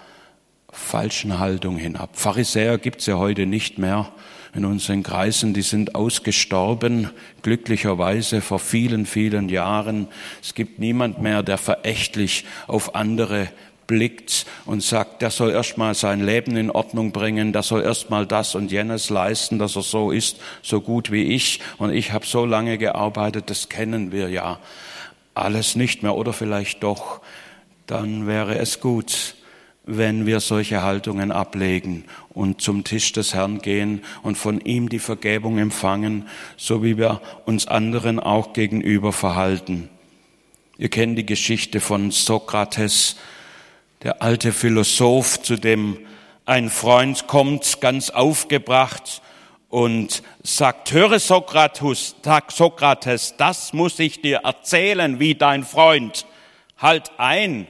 falschen 0.71 1.39
Haltung 1.39 1.77
hinab. 1.77 2.17
Pharisäer 2.17 2.77
gibt's 2.77 3.05
ja 3.05 3.17
heute 3.17 3.45
nicht 3.45 3.77
mehr 3.77 4.11
in 4.53 4.65
unseren 4.65 5.03
Kreisen, 5.03 5.53
die 5.53 5.61
sind 5.61 5.95
ausgestorben, 5.95 7.09
glücklicherweise 7.41 8.41
vor 8.41 8.59
vielen, 8.59 9.05
vielen 9.05 9.47
Jahren. 9.47 10.07
Es 10.41 10.53
gibt 10.53 10.79
niemand 10.79 11.21
mehr, 11.21 11.41
der 11.41 11.57
verächtlich 11.57 12.45
auf 12.67 12.95
andere 12.95 13.47
blickt 13.91 14.45
und 14.65 14.81
sagt, 14.81 15.21
der 15.21 15.31
soll 15.31 15.51
erstmal 15.51 15.95
sein 15.95 16.25
Leben 16.25 16.55
in 16.55 16.71
Ordnung 16.71 17.11
bringen, 17.11 17.51
der 17.51 17.61
soll 17.61 17.83
erstmal 17.83 18.25
das 18.25 18.55
und 18.55 18.71
jenes 18.71 19.09
leisten, 19.09 19.59
dass 19.59 19.75
er 19.75 19.81
so 19.81 20.11
ist, 20.11 20.39
so 20.61 20.79
gut 20.79 21.11
wie 21.11 21.23
ich 21.23 21.59
und 21.77 21.93
ich 21.93 22.13
habe 22.13 22.25
so 22.25 22.45
lange 22.45 22.77
gearbeitet, 22.77 23.49
das 23.49 23.67
kennen 23.67 24.13
wir 24.13 24.29
ja 24.29 24.59
alles 25.33 25.75
nicht 25.75 26.03
mehr 26.03 26.15
oder 26.15 26.31
vielleicht 26.31 26.83
doch, 26.83 27.19
dann 27.85 28.27
wäre 28.27 28.57
es 28.57 28.79
gut, 28.79 29.35
wenn 29.83 30.25
wir 30.25 30.39
solche 30.39 30.83
Haltungen 30.83 31.33
ablegen 31.33 32.05
und 32.29 32.61
zum 32.61 32.85
Tisch 32.85 33.11
des 33.11 33.33
Herrn 33.33 33.59
gehen 33.59 34.03
und 34.23 34.37
von 34.37 34.61
ihm 34.61 34.87
die 34.87 34.99
Vergebung 34.99 35.57
empfangen, 35.57 36.29
so 36.55 36.81
wie 36.81 36.97
wir 36.97 37.19
uns 37.45 37.67
anderen 37.67 38.21
auch 38.21 38.53
gegenüber 38.53 39.11
verhalten. 39.11 39.89
Ihr 40.77 40.87
kennt 40.87 41.17
die 41.17 41.25
Geschichte 41.25 41.81
von 41.81 42.09
Sokrates, 42.09 43.17
Der 44.03 44.19
alte 44.23 44.51
Philosoph, 44.51 45.43
zu 45.43 45.57
dem 45.57 45.99
ein 46.45 46.71
Freund 46.71 47.27
kommt, 47.27 47.81
ganz 47.81 48.09
aufgebracht 48.09 49.21
und 49.69 50.23
sagt, 50.41 50.91
höre 50.91 51.19
Sokrates, 51.19 52.15
sag 52.23 52.51
Sokrates, 52.51 53.35
das 53.37 53.73
muss 53.73 53.99
ich 53.99 54.19
dir 54.19 54.37
erzählen, 54.37 55.19
wie 55.19 55.35
dein 55.35 55.63
Freund. 55.63 56.25
Halt 56.79 57.11
ein, 57.19 57.67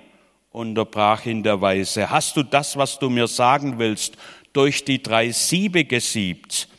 unterbrach 0.53 1.25
ihn 1.25 1.43
der 1.43 1.59
Weise. 1.59 2.09
Hast 2.09 2.37
du 2.37 2.43
das, 2.43 2.77
was 2.77 2.97
du 2.97 3.09
mir 3.09 3.27
sagen 3.27 3.77
willst, 3.77 4.15
durch 4.53 4.85
die 4.85 5.03
drei 5.03 5.31
Siebe 5.31 5.83
gesiebt? 5.83 6.69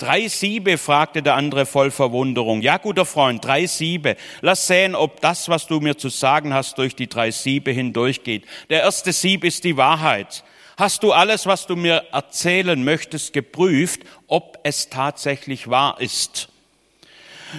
Drei 0.00 0.28
Siebe, 0.28 0.78
fragte 0.78 1.22
der 1.22 1.34
andere 1.34 1.66
voll 1.66 1.90
Verwunderung. 1.90 2.62
Ja, 2.62 2.78
guter 2.78 3.04
Freund, 3.04 3.44
drei 3.44 3.66
Siebe. 3.66 4.16
Lass 4.40 4.66
sehen, 4.66 4.94
ob 4.94 5.20
das, 5.20 5.50
was 5.50 5.66
du 5.66 5.78
mir 5.78 5.98
zu 5.98 6.08
sagen 6.08 6.54
hast, 6.54 6.78
durch 6.78 6.96
die 6.96 7.06
drei 7.06 7.30
Siebe 7.30 7.70
hindurchgeht. 7.70 8.46
Der 8.70 8.80
erste 8.80 9.12
Sieb 9.12 9.44
ist 9.44 9.62
die 9.62 9.76
Wahrheit. 9.76 10.42
Hast 10.78 11.02
du 11.02 11.12
alles, 11.12 11.44
was 11.44 11.66
du 11.66 11.76
mir 11.76 12.02
erzählen 12.12 12.82
möchtest, 12.82 13.34
geprüft, 13.34 14.00
ob 14.26 14.58
es 14.62 14.88
tatsächlich 14.88 15.68
wahr 15.68 16.00
ist? 16.00 16.48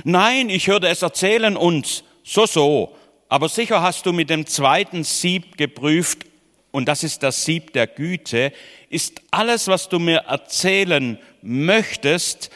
Nein, 0.04 0.50
ich 0.50 0.66
hörte 0.66 0.88
es 0.88 1.04
erzählen 1.04 1.56
und 1.56 2.04
so, 2.24 2.48
so. 2.48 2.98
Aber 3.30 3.50
sicher 3.50 3.84
hast 3.84 4.08
du 4.08 4.14
mit 4.14 4.32
dem 4.32 4.48
zweiten 4.48 5.04
Sieb 5.04 5.58
geprüft, 5.58 6.26
und 6.72 6.86
das 6.86 7.04
ist 7.04 7.24
das 7.24 7.46
Sieb 7.46 7.74
der 7.74 7.88
Güte, 7.88 8.52
ist 8.90 9.22
alles, 9.32 9.68
was 9.68 9.90
du 9.90 10.00
mir 10.00 10.20
erzählen 10.28 11.18
möchtest, 11.42 12.50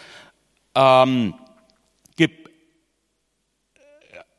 ähm, 0.75 1.33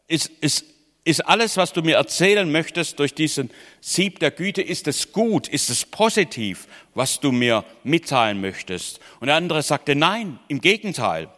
ist, 0.09 0.31
ist, 0.41 0.65
ist 1.05 1.21
alles, 1.27 1.57
was 1.57 1.73
du 1.73 1.83
mir 1.83 1.97
erzählen 1.97 2.51
möchtest 2.51 2.99
durch 2.99 3.15
diesen 3.15 3.51
Sieb 3.81 4.19
der 4.21 4.31
Güte, 4.31 4.63
ist 4.63 4.89
es 4.89 5.13
gut, 5.13 5.49
ist 5.49 5.71
es 5.71 5.85
positiv, 5.85 6.67
was 6.95 7.21
du 7.21 7.33
mir 7.33 7.65
mitteilen 7.85 8.41
möchtest? 8.41 9.01
Und 9.21 9.29
der 9.29 9.37
andere 9.37 9.63
sagte, 9.63 9.95
nein, 9.95 10.39
im 10.49 10.61
Gegenteil. 10.61 11.29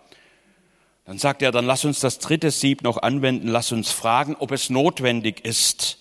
Dann 1.05 1.19
sagt 1.19 1.41
er, 1.41 1.53
dann 1.53 1.65
lass 1.65 1.87
uns 1.87 2.01
das 2.01 2.19
dritte 2.19 2.51
Sieb 2.51 2.83
noch 2.83 2.99
anwenden, 2.99 3.49
lass 3.49 3.73
uns 3.73 3.91
fragen, 3.91 4.37
ob 4.39 4.53
es 4.53 4.69
notwendig 4.69 5.45
ist, 5.45 5.99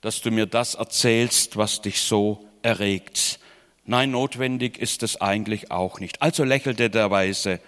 dass 0.00 0.20
du 0.20 0.30
mir 0.30 0.46
das 0.46 0.74
erzählst, 0.74 1.56
was 1.56 1.82
dich 1.82 2.00
so 2.00 2.46
erregt. 2.62 3.38
Nein, 3.84 4.10
notwendig 4.12 4.78
ist 4.78 5.02
es 5.02 5.20
eigentlich 5.20 5.70
auch 5.70 6.00
nicht. 6.00 6.22
Also 6.22 6.44
lächelte 6.44 6.90
der 6.90 7.10
Weise, 7.10 7.60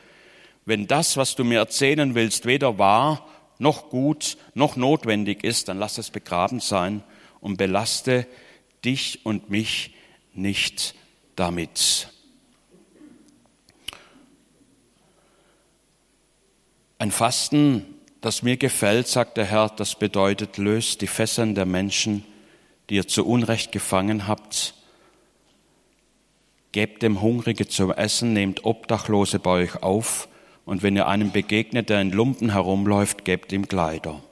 wenn 0.64 0.86
das, 0.86 1.16
was 1.16 1.34
du 1.34 1.44
mir 1.44 1.58
erzählen 1.58 2.14
willst, 2.14 2.46
weder 2.46 2.78
wahr 2.78 3.26
noch 3.58 3.90
gut, 3.90 4.36
noch 4.54 4.76
notwendig 4.76 5.44
ist, 5.44 5.68
dann 5.68 5.78
lass 5.78 5.98
es 5.98 6.10
begraben 6.10 6.60
sein 6.60 7.02
und 7.40 7.56
belaste 7.56 8.26
dich 8.84 9.24
und 9.24 9.50
mich 9.50 9.94
nicht 10.32 10.94
damit. 11.36 12.08
Ein 16.98 17.10
Fasten, 17.10 17.84
das 18.22 18.42
mir 18.42 18.56
gefällt, 18.56 19.08
sagt 19.08 19.36
der 19.36 19.44
Herr, 19.44 19.68
das 19.68 19.96
bedeutet, 19.96 20.56
löst 20.56 21.02
die 21.02 21.06
Fesseln 21.08 21.54
der 21.54 21.66
Menschen, 21.66 22.24
die 22.88 22.94
ihr 22.94 23.06
zu 23.06 23.26
Unrecht 23.26 23.72
gefangen 23.72 24.26
habt. 24.28 24.74
Gebt 26.70 27.02
dem 27.02 27.20
Hungrige 27.20 27.66
zum 27.68 27.90
Essen, 27.90 28.32
nehmt 28.32 28.64
Obdachlose 28.64 29.40
bei 29.40 29.50
euch 29.50 29.82
auf 29.82 30.28
und 30.64 30.82
wenn 30.84 30.96
ihr 30.96 31.08
einem 31.08 31.32
begegnet, 31.32 31.90
der 31.90 32.00
in 32.00 32.12
Lumpen 32.12 32.52
herumläuft, 32.52 33.24
gebt 33.24 33.52
ihm 33.52 33.66
Kleider. 33.66 34.22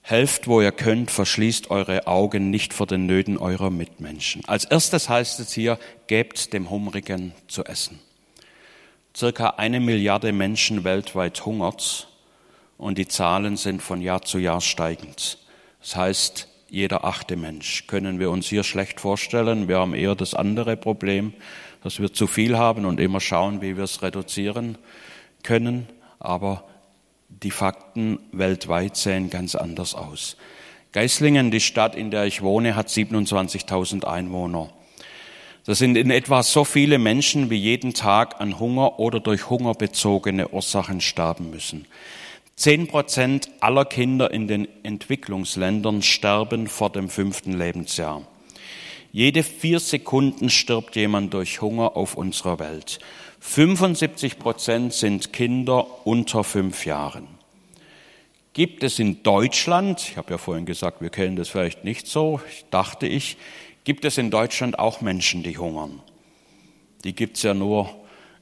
Helft, 0.00 0.48
wo 0.48 0.62
ihr 0.62 0.72
könnt, 0.72 1.10
verschließt 1.10 1.70
eure 1.70 2.06
Augen 2.06 2.48
nicht 2.48 2.72
vor 2.72 2.86
den 2.86 3.04
Nöten 3.04 3.36
eurer 3.36 3.68
Mitmenschen. 3.68 4.42
Als 4.46 4.64
erstes 4.64 5.10
heißt 5.10 5.38
es 5.40 5.52
hier, 5.52 5.78
gebt 6.06 6.54
dem 6.54 6.70
Hungrigen 6.70 7.34
zu 7.46 7.64
essen. 7.64 8.00
Circa 9.18 9.54
eine 9.56 9.80
Milliarde 9.80 10.32
Menschen 10.32 10.84
weltweit 10.84 11.44
hungert 11.44 12.06
und 12.76 12.98
die 12.98 13.08
Zahlen 13.08 13.56
sind 13.56 13.82
von 13.82 14.00
Jahr 14.00 14.22
zu 14.22 14.38
Jahr 14.38 14.60
steigend. 14.60 15.38
Das 15.80 15.96
heißt, 15.96 16.46
jeder 16.70 17.04
achte 17.04 17.34
Mensch 17.34 17.88
können 17.88 18.20
wir 18.20 18.30
uns 18.30 18.46
hier 18.46 18.62
schlecht 18.62 19.00
vorstellen. 19.00 19.66
Wir 19.66 19.80
haben 19.80 19.92
eher 19.92 20.14
das 20.14 20.34
andere 20.34 20.76
Problem, 20.76 21.32
dass 21.82 21.98
wir 21.98 22.12
zu 22.12 22.28
viel 22.28 22.56
haben 22.56 22.84
und 22.84 23.00
immer 23.00 23.18
schauen, 23.18 23.60
wie 23.60 23.76
wir 23.76 23.82
es 23.82 24.02
reduzieren 24.02 24.78
können. 25.42 25.88
Aber 26.20 26.62
die 27.28 27.50
Fakten 27.50 28.20
weltweit 28.30 28.96
sehen 28.96 29.30
ganz 29.30 29.56
anders 29.56 29.96
aus. 29.96 30.36
Geislingen, 30.92 31.50
die 31.50 31.58
Stadt, 31.58 31.96
in 31.96 32.12
der 32.12 32.26
ich 32.26 32.42
wohne, 32.42 32.76
hat 32.76 32.86
27.000 32.86 34.04
Einwohner. 34.04 34.70
Das 35.68 35.80
sind 35.80 35.98
in 35.98 36.10
etwa 36.10 36.42
so 36.42 36.64
viele 36.64 36.98
Menschen, 36.98 37.50
wie 37.50 37.58
jeden 37.58 37.92
Tag 37.92 38.40
an 38.40 38.58
Hunger 38.58 38.98
oder 38.98 39.20
durch 39.20 39.50
Hunger 39.50 39.74
bezogene 39.74 40.48
Ursachen 40.48 41.02
sterben 41.02 41.50
müssen. 41.50 41.84
Zehn 42.56 42.86
Prozent 42.86 43.50
aller 43.60 43.84
Kinder 43.84 44.30
in 44.30 44.48
den 44.48 44.66
Entwicklungsländern 44.82 46.00
sterben 46.00 46.68
vor 46.68 46.88
dem 46.88 47.10
fünften 47.10 47.52
Lebensjahr. 47.52 48.22
Jede 49.12 49.42
vier 49.42 49.78
Sekunden 49.78 50.48
stirbt 50.48 50.96
jemand 50.96 51.34
durch 51.34 51.60
Hunger 51.60 51.98
auf 51.98 52.14
unserer 52.14 52.58
Welt. 52.58 52.98
75 53.40 54.38
Prozent 54.38 54.94
sind 54.94 55.34
Kinder 55.34 55.86
unter 56.06 56.44
fünf 56.44 56.86
Jahren. 56.86 57.28
Gibt 58.54 58.82
es 58.82 58.98
in 58.98 59.22
Deutschland, 59.22 60.00
ich 60.00 60.16
habe 60.16 60.30
ja 60.30 60.38
vorhin 60.38 60.64
gesagt, 60.64 61.02
wir 61.02 61.10
kennen 61.10 61.36
das 61.36 61.50
vielleicht 61.50 61.84
nicht 61.84 62.06
so, 62.06 62.40
dachte 62.70 63.06
ich, 63.06 63.36
gibt 63.88 64.04
es 64.04 64.18
in 64.18 64.30
Deutschland 64.30 64.78
auch 64.78 65.00
Menschen, 65.00 65.42
die 65.42 65.56
hungern? 65.56 66.02
Die 67.04 67.14
gibt 67.14 67.38
es 67.38 67.42
ja 67.42 67.54
nur 67.54 67.88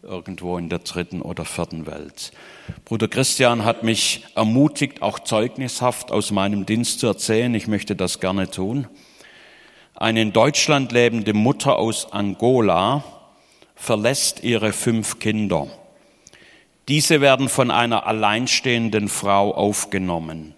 irgendwo 0.02 0.59
in 0.59 0.68
der 0.68 0.80
dritten 0.80 1.22
oder 1.22 1.44
vierten 1.44 1.87
Welt. 1.87 2.32
Bruder 2.85 3.06
Christian 3.06 3.64
hat 3.64 3.85
mich 3.85 4.24
ermutigt, 4.35 5.02
auch 5.02 5.20
zeugnishaft 5.20 6.11
aus 6.11 6.32
meinem 6.32 6.66
Dienst 6.66 6.98
zu 6.98 7.06
erzählen. 7.06 7.54
Ich 7.54 7.68
möchte 7.68 7.94
das 7.94 8.18
gerne 8.18 8.50
tun. 8.50 8.88
Eine 9.94 10.22
in 10.22 10.32
Deutschland 10.32 10.90
lebende 10.90 11.32
Mutter 11.32 11.78
aus 11.78 12.12
Angola 12.12 13.04
verlässt 13.76 14.42
ihre 14.42 14.72
fünf 14.72 15.20
Kinder. 15.20 15.68
Diese 16.88 17.20
werden 17.20 17.48
von 17.48 17.70
einer 17.70 18.09
alleinstehenden 18.09 19.09
Frau 19.09 19.54
aufgenommen. 19.54 20.56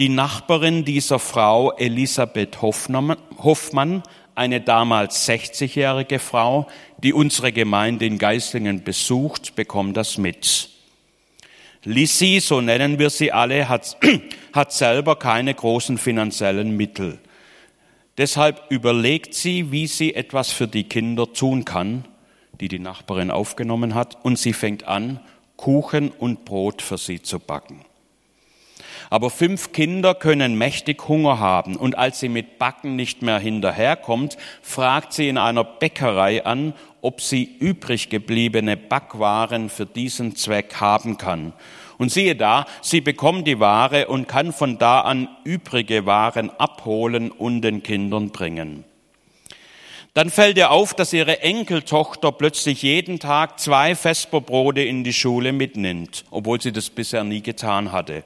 Die 0.00 0.08
Nachbarin 0.08 0.86
dieser 0.86 1.18
Frau, 1.18 1.72
Elisabeth 1.72 2.62
Hoffmann, 2.62 4.02
eine 4.34 4.62
damals 4.62 5.28
60-jährige 5.28 6.18
Frau, 6.18 6.68
die 6.96 7.12
unsere 7.12 7.52
Gemeinde 7.52 8.06
in 8.06 8.16
Geislingen 8.16 8.82
besucht, 8.82 9.56
bekommt 9.56 9.98
das 9.98 10.16
mit. 10.16 10.70
Lissy, 11.84 12.40
so 12.40 12.62
nennen 12.62 12.98
wir 12.98 13.10
sie 13.10 13.30
alle, 13.30 13.68
hat, 13.68 13.98
hat 14.54 14.72
selber 14.72 15.16
keine 15.16 15.52
großen 15.52 15.98
finanziellen 15.98 16.78
Mittel. 16.78 17.18
Deshalb 18.16 18.70
überlegt 18.70 19.34
sie, 19.34 19.70
wie 19.70 19.86
sie 19.86 20.14
etwas 20.14 20.50
für 20.50 20.66
die 20.66 20.84
Kinder 20.84 21.30
tun 21.30 21.66
kann, 21.66 22.06
die 22.58 22.68
die 22.68 22.78
Nachbarin 22.78 23.30
aufgenommen 23.30 23.94
hat, 23.94 24.16
und 24.24 24.38
sie 24.38 24.54
fängt 24.54 24.84
an, 24.84 25.20
Kuchen 25.58 26.08
und 26.10 26.46
Brot 26.46 26.80
für 26.80 26.96
sie 26.96 27.20
zu 27.20 27.38
backen. 27.38 27.84
Aber 29.08 29.30
fünf 29.30 29.72
Kinder 29.72 30.14
können 30.14 30.58
mächtig 30.58 31.08
Hunger 31.08 31.38
haben, 31.38 31.76
und 31.76 31.96
als 31.96 32.20
sie 32.20 32.28
mit 32.28 32.58
Backen 32.58 32.96
nicht 32.96 33.22
mehr 33.22 33.38
hinterherkommt, 33.38 34.36
fragt 34.62 35.12
sie 35.12 35.28
in 35.28 35.38
einer 35.38 35.64
Bäckerei 35.64 36.44
an, 36.44 36.74
ob 37.00 37.20
sie 37.20 37.44
übrig 37.58 38.10
gebliebene 38.10 38.76
Backwaren 38.76 39.70
für 39.70 39.86
diesen 39.86 40.36
Zweck 40.36 40.80
haben 40.80 41.16
kann. 41.16 41.52
Und 41.98 42.10
siehe 42.10 42.34
da, 42.34 42.66
sie 42.80 43.00
bekommt 43.00 43.46
die 43.46 43.60
Ware 43.60 44.08
und 44.08 44.26
kann 44.26 44.52
von 44.52 44.78
da 44.78 45.00
an 45.00 45.28
übrige 45.44 46.06
Waren 46.06 46.50
abholen 46.50 47.30
und 47.30 47.62
den 47.62 47.82
Kindern 47.82 48.30
bringen. 48.30 48.84
Dann 50.14 50.28
fällt 50.28 50.56
ihr 50.56 50.72
auf, 50.72 50.94
dass 50.94 51.12
ihre 51.12 51.40
Enkeltochter 51.40 52.32
plötzlich 52.32 52.82
jeden 52.82 53.20
Tag 53.20 53.60
zwei 53.60 53.94
Vesperbrote 53.94 54.80
in 54.80 55.04
die 55.04 55.12
Schule 55.12 55.52
mitnimmt, 55.52 56.24
obwohl 56.30 56.60
sie 56.60 56.72
das 56.72 56.90
bisher 56.90 57.22
nie 57.22 57.42
getan 57.42 57.92
hatte. 57.92 58.24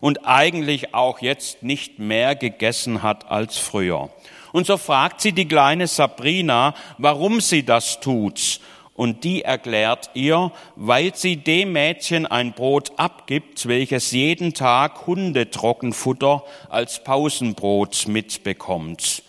Und 0.00 0.26
eigentlich 0.26 0.94
auch 0.94 1.20
jetzt 1.20 1.62
nicht 1.62 1.98
mehr 1.98 2.34
gegessen 2.34 3.02
hat 3.02 3.30
als 3.30 3.58
früher. 3.58 4.10
Und 4.52 4.66
so 4.66 4.76
fragt 4.76 5.20
sie 5.20 5.32
die 5.32 5.46
kleine 5.46 5.86
Sabrina, 5.86 6.74
warum 6.98 7.40
sie 7.40 7.64
das 7.64 8.00
tut 8.00 8.60
und 9.00 9.24
die 9.24 9.40
erklärt 9.40 10.10
ihr, 10.12 10.52
weil 10.76 11.14
sie 11.14 11.38
dem 11.38 11.72
Mädchen 11.72 12.26
ein 12.26 12.52
Brot 12.52 12.92
abgibt, 12.98 13.66
welches 13.66 14.10
jeden 14.10 14.52
Tag 14.52 15.06
Hundetrockenfutter 15.06 16.44
als 16.68 17.02
Pausenbrot 17.02 18.08
mitbekommt. 18.08 19.22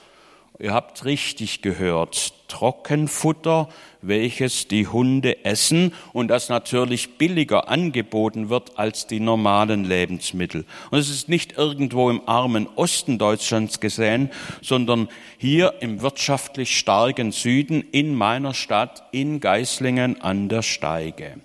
Ihr 0.59 0.73
habt 0.73 1.05
richtig 1.05 1.61
gehört. 1.61 2.33
Trockenfutter, 2.49 3.69
welches 4.01 4.67
die 4.67 4.87
Hunde 4.87 5.45
essen 5.45 5.93
und 6.13 6.27
das 6.27 6.49
natürlich 6.49 7.17
billiger 7.17 7.69
angeboten 7.69 8.49
wird 8.49 8.77
als 8.77 9.07
die 9.07 9.19
normalen 9.19 9.83
Lebensmittel. 9.83 10.65
Und 10.89 10.99
es 10.99 11.09
ist 11.09 11.29
nicht 11.29 11.57
irgendwo 11.57 12.09
im 12.09 12.21
armen 12.27 12.67
Osten 12.75 13.17
Deutschlands 13.17 13.79
gesehen, 13.79 14.29
sondern 14.61 15.09
hier 15.37 15.75
im 15.81 16.01
wirtschaftlich 16.01 16.77
starken 16.77 17.31
Süden 17.31 17.83
in 17.91 18.15
meiner 18.15 18.53
Stadt 18.53 19.03
in 19.11 19.39
Geislingen 19.39 20.21
an 20.21 20.49
der 20.49 20.61
Steige. 20.61 21.37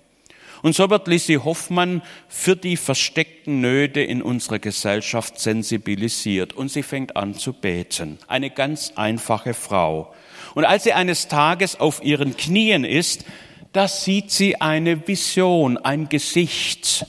Und 0.63 0.75
so 0.75 0.89
wird 0.89 1.07
Lissy 1.07 1.35
Hoffmann 1.35 2.01
für 2.27 2.55
die 2.55 2.77
versteckten 2.77 3.61
Nöte 3.61 4.01
in 4.01 4.21
unserer 4.21 4.59
Gesellschaft 4.59 5.39
sensibilisiert 5.39 6.53
und 6.53 6.69
sie 6.71 6.83
fängt 6.83 7.15
an 7.15 7.35
zu 7.35 7.53
beten. 7.53 8.17
Eine 8.27 8.49
ganz 8.49 8.93
einfache 8.95 9.53
Frau. 9.53 10.13
Und 10.57 10.65
als 10.65 10.85
sie 10.85 10.93
eines 10.93 11.27
Tages 11.27 11.79
auf 11.79 12.03
ihren 12.03 12.35
Knien 12.35 12.83
ist, 12.83 13.25
da 13.73 13.87
sieht 13.87 14.31
sie 14.31 14.59
eine 14.59 15.07
Vision, 15.07 15.77
ein 15.77 16.09
Gesicht. 16.09 17.05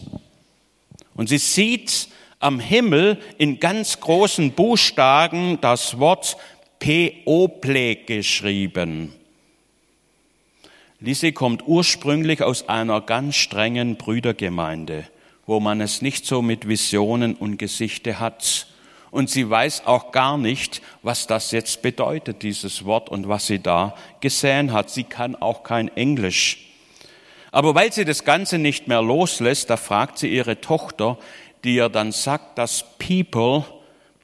Und 1.15 1.31
sie 1.31 1.39
sieht 1.39 2.09
am 2.41 2.61
Himmel 2.61 3.19
in 3.39 3.59
ganz 3.59 4.01
großen 4.01 4.53
Buchstaben 4.53 5.59
das 5.63 5.99
Wort 5.99 6.37
People 6.79 7.97
geschrieben. 8.05 9.15
Lise 11.01 11.33
kommt 11.33 11.67
ursprünglich 11.67 12.43
aus 12.43 12.69
einer 12.69 13.01
ganz 13.01 13.37
strengen 13.37 13.97
Brüdergemeinde, 13.97 15.09
wo 15.47 15.59
man 15.59 15.81
es 15.81 16.03
nicht 16.03 16.27
so 16.27 16.43
mit 16.43 16.69
Visionen 16.69 17.35
und 17.35 17.57
Gesichte 17.57 18.21
hat. 18.21 18.67
Und 19.11 19.31
sie 19.31 19.49
weiß 19.49 19.87
auch 19.87 20.13
gar 20.13 20.37
nicht, 20.37 20.83
was 21.03 21.27
das 21.27 21.51
jetzt 21.51 21.83
bedeutet, 21.83 22.43
dieses 22.43 22.85
Wort 22.85 23.09
und 23.09 23.29
was 23.29 23.47
sie 23.47 23.59
da 23.59 23.95
gesehen 24.21 24.73
hat. 24.73 24.91
Sie 24.91 25.05
kann 25.05 25.35
auch 25.35 25.63
kein 25.63 25.89
Englisch. 25.97 26.67
Aber 27.51 27.75
weil 27.75 27.93
sie 27.93 28.05
das 28.05 28.25
Ganze 28.25 28.59
nicht 28.59 28.89
mehr 28.89 29.03
loslässt, 29.03 29.71
da 29.71 29.77
fragt 29.77 30.19
sie 30.19 30.29
ihre 30.29 30.61
Tochter, 30.61 31.19
die 31.65 31.77
ihr 31.77 31.89
dann 31.89 32.13
sagt, 32.13 32.59
dass 32.59 32.85
People 32.99 33.65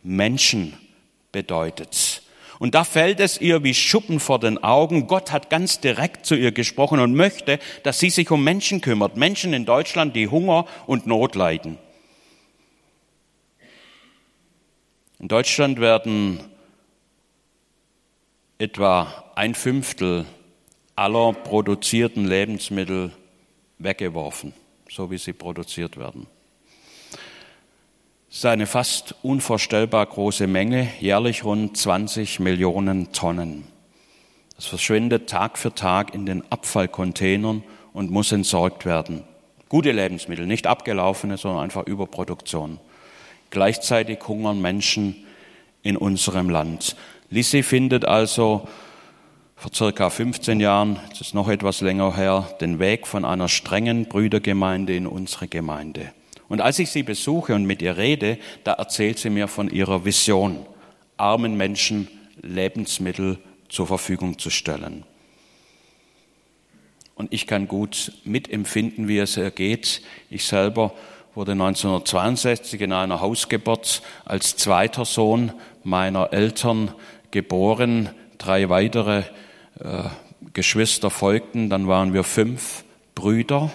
Menschen 0.03 0.77
bedeutet. 1.33 2.23
Und 2.59 2.75
da 2.75 2.85
fällt 2.85 3.21
es 3.21 3.41
ihr 3.41 3.65
wie 3.65 3.75
Schuppen 3.75 4.21
vor 4.21 4.39
den 4.39 4.63
Augen. 4.63 5.07
Gott 5.07 5.33
hat 5.33 5.51
ganz 5.51 5.81
direkt 5.81 6.25
zu 6.25 6.35
ihr 6.35 6.53
gesprochen 6.53 7.01
und 7.01 7.15
möchte, 7.15 7.59
dass 7.83 7.99
sie 7.99 8.11
sich 8.11 8.31
um 8.31 8.45
Menschen 8.45 8.81
kümmert. 8.81 9.17
Menschen 9.17 9.53
in 9.53 9.65
Deutschland, 9.65 10.15
die 10.15 10.29
Hunger 10.29 10.67
und 10.87 11.07
Not 11.07 11.35
leiden. 11.35 11.79
In 15.25 15.29
Deutschland 15.29 15.81
werden 15.81 16.39
etwa 18.59 19.25
ein 19.35 19.55
Fünftel 19.55 20.27
aller 20.97 21.33
produzierten 21.33 22.27
Lebensmittel 22.27 23.11
weggeworfen, 23.79 24.53
so 24.91 25.11
wie 25.11 25.17
sie 25.17 25.33
produziert 25.33 25.97
werden. 25.97 26.27
Das 28.29 28.37
ist 28.37 28.45
eine 28.45 28.67
fast 28.67 29.15
unvorstellbar 29.23 30.05
große 30.05 30.47
Menge, 30.47 30.91
jährlich 31.01 31.43
rund 31.43 31.75
20 31.75 32.41
Millionen 32.41 33.11
Tonnen. 33.13 33.65
Das 34.57 34.67
verschwindet 34.67 35.31
Tag 35.31 35.57
für 35.57 35.75
Tag 35.75 36.15
in 36.15 36.27
den 36.27 36.45
Abfallcontainern 36.53 37.65
und 37.95 38.11
muss 38.11 38.31
entsorgt 38.31 38.85
werden. 38.85 39.25
Gute 39.71 39.93
Lebensmittel, 39.93 40.47
nicht 40.47 40.67
abgelaufene, 40.67 41.39
sondern 41.39 41.65
einfach 41.65 41.87
Überproduktion. 41.87 42.79
Gleichzeitig 43.55 44.19
hungern 44.27 44.61
Menschen 44.61 45.15
in 45.85 45.97
unserem 45.97 46.51
Land. 46.51 46.97
Lissy 47.31 47.63
findet 47.63 48.05
also 48.05 48.67
vor 49.55 49.71
circa 49.73 50.11
15 50.11 50.59
Jahren, 50.59 50.99
das 51.11 51.21
ist 51.21 51.35
noch 51.35 51.49
etwas 51.49 51.81
länger 51.81 52.17
her, 52.17 52.49
den 52.61 52.81
Weg 52.81 53.07
von 53.07 53.25
einer 53.25 53.49
strengen 53.49 54.07
Brüdergemeinde 54.07 54.97
in 54.97 55.07
unsere 55.07 55.47
Gemeinde. 55.47 56.13
Und 56.49 56.63
als 56.63 56.81
ich 56.81 56.91
sie 56.91 57.05
besuche 57.05 57.55
und 57.55 57.65
mit 57.65 57.81
ihr 57.81 57.97
rede, 57.97 58.39
da 58.65 58.73
erzählt 58.73 59.21
sie 59.21 59.31
mir 59.31 59.47
von 59.47 59.71
ihrer 59.71 60.05
Vision, 60.05 60.67
armen 61.17 61.57
Menschen 61.57 62.09
Lebensmittel 62.43 63.39
zur 63.69 63.87
Verfügung 63.87 64.37
zu 64.37 64.51
stellen. 64.51 65.05
Und 67.15 67.33
ich 67.33 67.47
kann 67.47 67.69
gut 67.69 68.11
mitempfinden, 68.25 69.07
wie 69.07 69.19
es 69.19 69.37
ihr 69.37 69.53
geht. 69.53 70.03
Ich 70.29 70.45
selber 70.45 70.93
wurde 71.35 71.53
1962 71.53 72.81
in 72.81 72.93
einer 72.93 73.21
Hausgeburt 73.21 74.03
als 74.25 74.57
zweiter 74.57 75.05
Sohn 75.05 75.53
meiner 75.83 76.33
Eltern 76.33 76.93
geboren. 77.31 78.11
Drei 78.39 78.69
weitere 78.69 79.25
äh, 79.81 80.05
Geschwister 80.53 81.11
folgten, 81.11 81.71
dann 81.71 81.89
waren 81.89 82.13
wir 82.13 82.25
fünf 82.25 82.85
Brüder. 83.15 83.73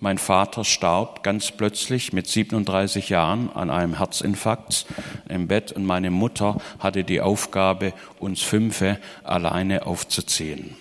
Mein 0.00 0.18
Vater 0.18 0.64
starb 0.64 1.22
ganz 1.22 1.52
plötzlich 1.52 2.12
mit 2.12 2.26
37 2.26 3.08
Jahren 3.08 3.50
an 3.54 3.70
einem 3.70 3.96
Herzinfarkt 3.96 4.86
im 5.28 5.48
Bett 5.48 5.72
und 5.72 5.86
meine 5.86 6.10
Mutter 6.10 6.60
hatte 6.80 7.02
die 7.02 7.20
Aufgabe, 7.20 7.94
uns 8.18 8.42
Fünfe 8.42 8.98
alleine 9.24 9.86
aufzuziehen. 9.86 10.76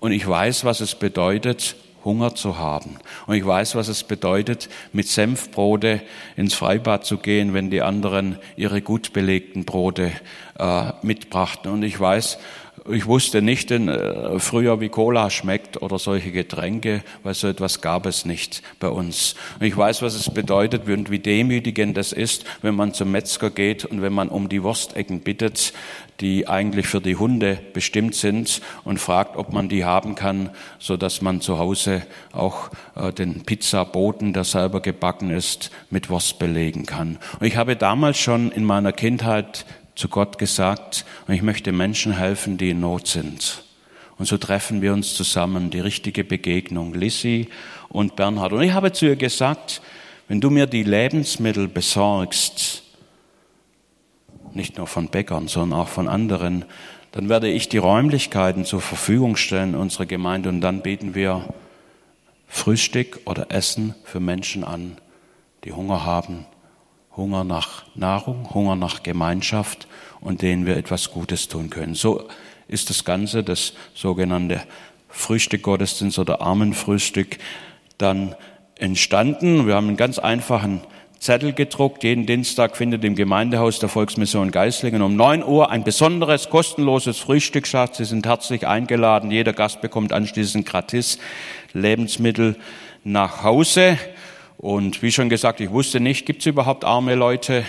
Und 0.00 0.12
ich 0.12 0.26
weiß, 0.26 0.64
was 0.64 0.80
es 0.80 0.94
bedeutet, 0.94 1.76
Hunger 2.08 2.34
zu 2.34 2.58
haben. 2.58 2.96
Und 3.26 3.36
ich 3.36 3.46
weiß, 3.46 3.74
was 3.74 3.88
es 3.88 4.02
bedeutet, 4.02 4.70
mit 4.94 5.06
Senfbrote 5.06 6.00
ins 6.36 6.54
Freibad 6.54 7.04
zu 7.04 7.18
gehen, 7.18 7.52
wenn 7.52 7.70
die 7.70 7.82
anderen 7.82 8.38
ihre 8.56 8.80
gut 8.80 9.12
belegten 9.12 9.66
Brote 9.66 10.10
äh, 10.58 10.92
mitbrachten. 11.02 11.70
Und 11.70 11.82
ich 11.82 12.00
weiß, 12.00 12.38
ich 12.90 13.06
wusste 13.06 13.42
nicht 13.42 13.70
denn, 13.70 13.88
äh, 13.88 14.38
früher, 14.38 14.80
wie 14.80 14.88
Cola 14.88 15.30
schmeckt 15.30 15.80
oder 15.82 15.98
solche 15.98 16.32
Getränke, 16.32 17.02
weil 17.22 17.34
so 17.34 17.48
etwas 17.48 17.80
gab 17.80 18.06
es 18.06 18.24
nicht 18.24 18.62
bei 18.80 18.88
uns. 18.88 19.34
Und 19.58 19.66
ich 19.66 19.76
weiß, 19.76 20.02
was 20.02 20.14
es 20.14 20.30
bedeutet 20.30 20.88
und 20.88 21.10
wie 21.10 21.18
demütigend 21.18 21.96
das 21.96 22.12
ist, 22.12 22.44
wenn 22.62 22.74
man 22.74 22.94
zum 22.94 23.10
Metzger 23.10 23.50
geht 23.50 23.84
und 23.84 24.02
wenn 24.02 24.12
man 24.12 24.28
um 24.28 24.48
die 24.48 24.62
Wurstecken 24.62 25.20
bittet, 25.20 25.72
die 26.20 26.48
eigentlich 26.48 26.86
für 26.86 27.00
die 27.00 27.16
Hunde 27.16 27.58
bestimmt 27.72 28.14
sind 28.14 28.60
und 28.84 28.98
fragt, 28.98 29.36
ob 29.36 29.52
man 29.52 29.68
die 29.68 29.84
haben 29.84 30.14
kann, 30.14 30.50
so 30.78 30.96
dass 30.96 31.22
man 31.22 31.40
zu 31.40 31.58
Hause 31.58 32.02
auch 32.32 32.70
äh, 32.96 33.12
den 33.12 33.44
Pizzaboten, 33.44 34.32
der 34.32 34.44
selber 34.44 34.80
gebacken 34.80 35.30
ist, 35.30 35.70
mit 35.90 36.10
Wurst 36.10 36.38
belegen 36.38 36.86
kann. 36.86 37.18
Und 37.38 37.46
ich 37.46 37.56
habe 37.56 37.76
damals 37.76 38.18
schon 38.18 38.50
in 38.50 38.64
meiner 38.64 38.92
Kindheit 38.92 39.64
zu 39.98 40.08
Gott 40.08 40.38
gesagt, 40.38 41.04
und 41.26 41.34
ich 41.34 41.42
möchte 41.42 41.72
Menschen 41.72 42.12
helfen, 42.12 42.56
die 42.56 42.70
in 42.70 42.80
Not 42.80 43.08
sind. 43.08 43.64
Und 44.16 44.26
so 44.26 44.38
treffen 44.38 44.80
wir 44.80 44.92
uns 44.92 45.14
zusammen, 45.14 45.70
die 45.70 45.80
richtige 45.80 46.22
Begegnung, 46.22 46.94
Lissy 46.94 47.48
und 47.88 48.14
Bernhard. 48.14 48.52
Und 48.52 48.62
ich 48.62 48.72
habe 48.72 48.92
zu 48.92 49.06
ihr 49.06 49.16
gesagt, 49.16 49.82
wenn 50.28 50.40
du 50.40 50.50
mir 50.50 50.66
die 50.66 50.84
Lebensmittel 50.84 51.66
besorgst, 51.66 52.84
nicht 54.54 54.78
nur 54.78 54.86
von 54.86 55.08
Bäckern, 55.08 55.48
sondern 55.48 55.80
auch 55.80 55.88
von 55.88 56.06
anderen, 56.06 56.64
dann 57.10 57.28
werde 57.28 57.48
ich 57.48 57.68
die 57.68 57.78
Räumlichkeiten 57.78 58.64
zur 58.64 58.80
Verfügung 58.80 59.34
stellen 59.34 59.70
in 59.70 59.80
unserer 59.80 60.06
Gemeinde 60.06 60.48
und 60.48 60.60
dann 60.60 60.82
bieten 60.82 61.16
wir 61.16 61.52
Frühstück 62.46 63.20
oder 63.24 63.50
Essen 63.50 63.96
für 64.04 64.20
Menschen 64.20 64.62
an, 64.62 64.96
die 65.64 65.72
Hunger 65.72 66.04
haben 66.04 66.46
Hunger 67.18 67.44
nach 67.44 67.82
Nahrung, 67.94 68.54
Hunger 68.54 68.76
nach 68.76 69.02
Gemeinschaft 69.02 69.88
und 70.20 70.40
denen 70.40 70.64
wir 70.64 70.76
etwas 70.76 71.10
Gutes 71.10 71.48
tun 71.48 71.68
können. 71.68 71.94
So 71.94 72.28
ist 72.68 72.88
das 72.88 73.04
Ganze, 73.04 73.42
das 73.42 73.74
sogenannte 73.92 74.62
Frühstück 75.08 75.62
Gottesdienst 75.62 76.18
oder 76.18 76.40
Armenfrühstück, 76.40 77.38
dann 77.98 78.34
entstanden. 78.76 79.66
Wir 79.66 79.74
haben 79.74 79.88
einen 79.88 79.96
ganz 79.96 80.18
einfachen 80.18 80.80
Zettel 81.18 81.52
gedruckt. 81.52 82.04
Jeden 82.04 82.26
Dienstag 82.26 82.76
findet 82.76 83.04
im 83.04 83.16
Gemeindehaus 83.16 83.80
der 83.80 83.88
Volksmission 83.88 84.52
Geislingen 84.52 85.02
um 85.02 85.16
9 85.16 85.42
Uhr 85.42 85.70
ein 85.70 85.82
besonderes, 85.82 86.48
kostenloses 86.48 87.18
Frühstück 87.18 87.66
statt. 87.66 87.96
Sie 87.96 88.04
sind 88.04 88.26
herzlich 88.26 88.66
eingeladen. 88.66 89.32
Jeder 89.32 89.52
Gast 89.52 89.80
bekommt 89.80 90.12
anschließend 90.12 90.64
gratis 90.64 91.18
Lebensmittel 91.72 92.54
nach 93.02 93.42
Hause. 93.42 93.98
Und 94.58 95.02
wie 95.02 95.12
schon 95.12 95.28
gesagt, 95.28 95.60
ich 95.60 95.70
wusste 95.70 96.00
nicht, 96.00 96.26
gibt 96.26 96.40
es 96.40 96.46
überhaupt 96.46 96.84
arme 96.84 97.14
Leute 97.14 97.64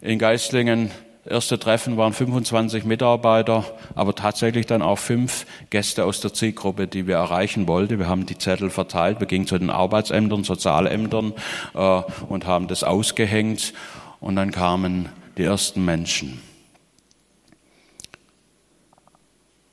in 0.00 0.20
Geislingen? 0.20 0.92
Erste 1.26 1.58
Treffen 1.58 1.96
waren 1.96 2.12
25 2.12 2.84
Mitarbeiter, 2.84 3.64
aber 3.96 4.14
tatsächlich 4.14 4.64
dann 4.64 4.80
auch 4.80 5.00
fünf 5.00 5.46
Gäste 5.70 6.04
aus 6.04 6.20
der 6.20 6.32
Zielgruppe, 6.32 6.86
die 6.86 7.08
wir 7.08 7.16
erreichen 7.16 7.66
wollten. 7.66 7.98
Wir 7.98 8.06
haben 8.06 8.24
die 8.24 8.38
Zettel 8.38 8.70
verteilt, 8.70 9.18
wir 9.18 9.26
gingen 9.26 9.48
zu 9.48 9.58
den 9.58 9.68
Arbeitsämtern, 9.68 10.44
Sozialämtern 10.44 11.34
äh, 11.74 12.02
und 12.28 12.46
haben 12.46 12.68
das 12.68 12.84
ausgehängt 12.84 13.74
und 14.20 14.36
dann 14.36 14.52
kamen 14.52 15.08
die 15.36 15.42
ersten 15.42 15.84
Menschen. 15.84 16.40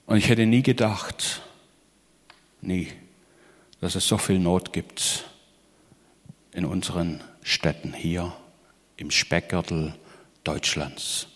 Und 0.07 0.17
ich 0.17 0.29
hätte 0.29 0.47
nie 0.47 0.63
gedacht, 0.63 1.43
nie, 2.61 2.87
dass 3.81 3.93
es 3.93 4.07
so 4.07 4.17
viel 4.17 4.39
Not 4.39 4.73
gibt 4.73 5.25
in 6.55 6.65
unseren 6.65 7.21
Städten 7.43 7.93
hier 7.93 8.33
im 8.95 9.11
Speckgürtel 9.11 9.93
Deutschlands. 10.45 11.27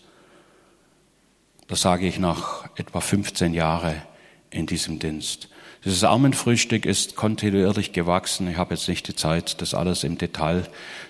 Das 1.68 1.82
sage 1.82 2.08
ich 2.08 2.18
nach 2.18 2.68
etwa 2.76 3.00
15 3.00 3.52
Jahren 3.52 4.02
in 4.48 4.66
diesem 4.66 4.98
Dienst. 4.98 5.48
Dieses 5.84 6.04
Armenfrühstück 6.04 6.86
ist 6.86 7.16
kontinuierlich 7.16 7.92
gewachsen. 7.92 8.48
Ich 8.50 8.56
habe 8.56 8.74
jetzt 8.74 8.88
nicht 8.88 9.08
die 9.08 9.14
Zeit, 9.14 9.60
das 9.60 9.74
alles 9.74 10.04
im 10.04 10.16
Detail 10.16 10.66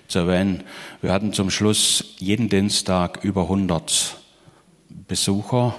zu 0.07 0.19
erwähnen. 0.19 0.63
Wir 1.01 1.13
hatten 1.13 1.33
zum 1.33 1.49
Schluss 1.49 2.15
jeden 2.19 2.49
Dienstag 2.49 3.23
über 3.23 3.43
100 3.43 4.17
Besucher 5.07 5.75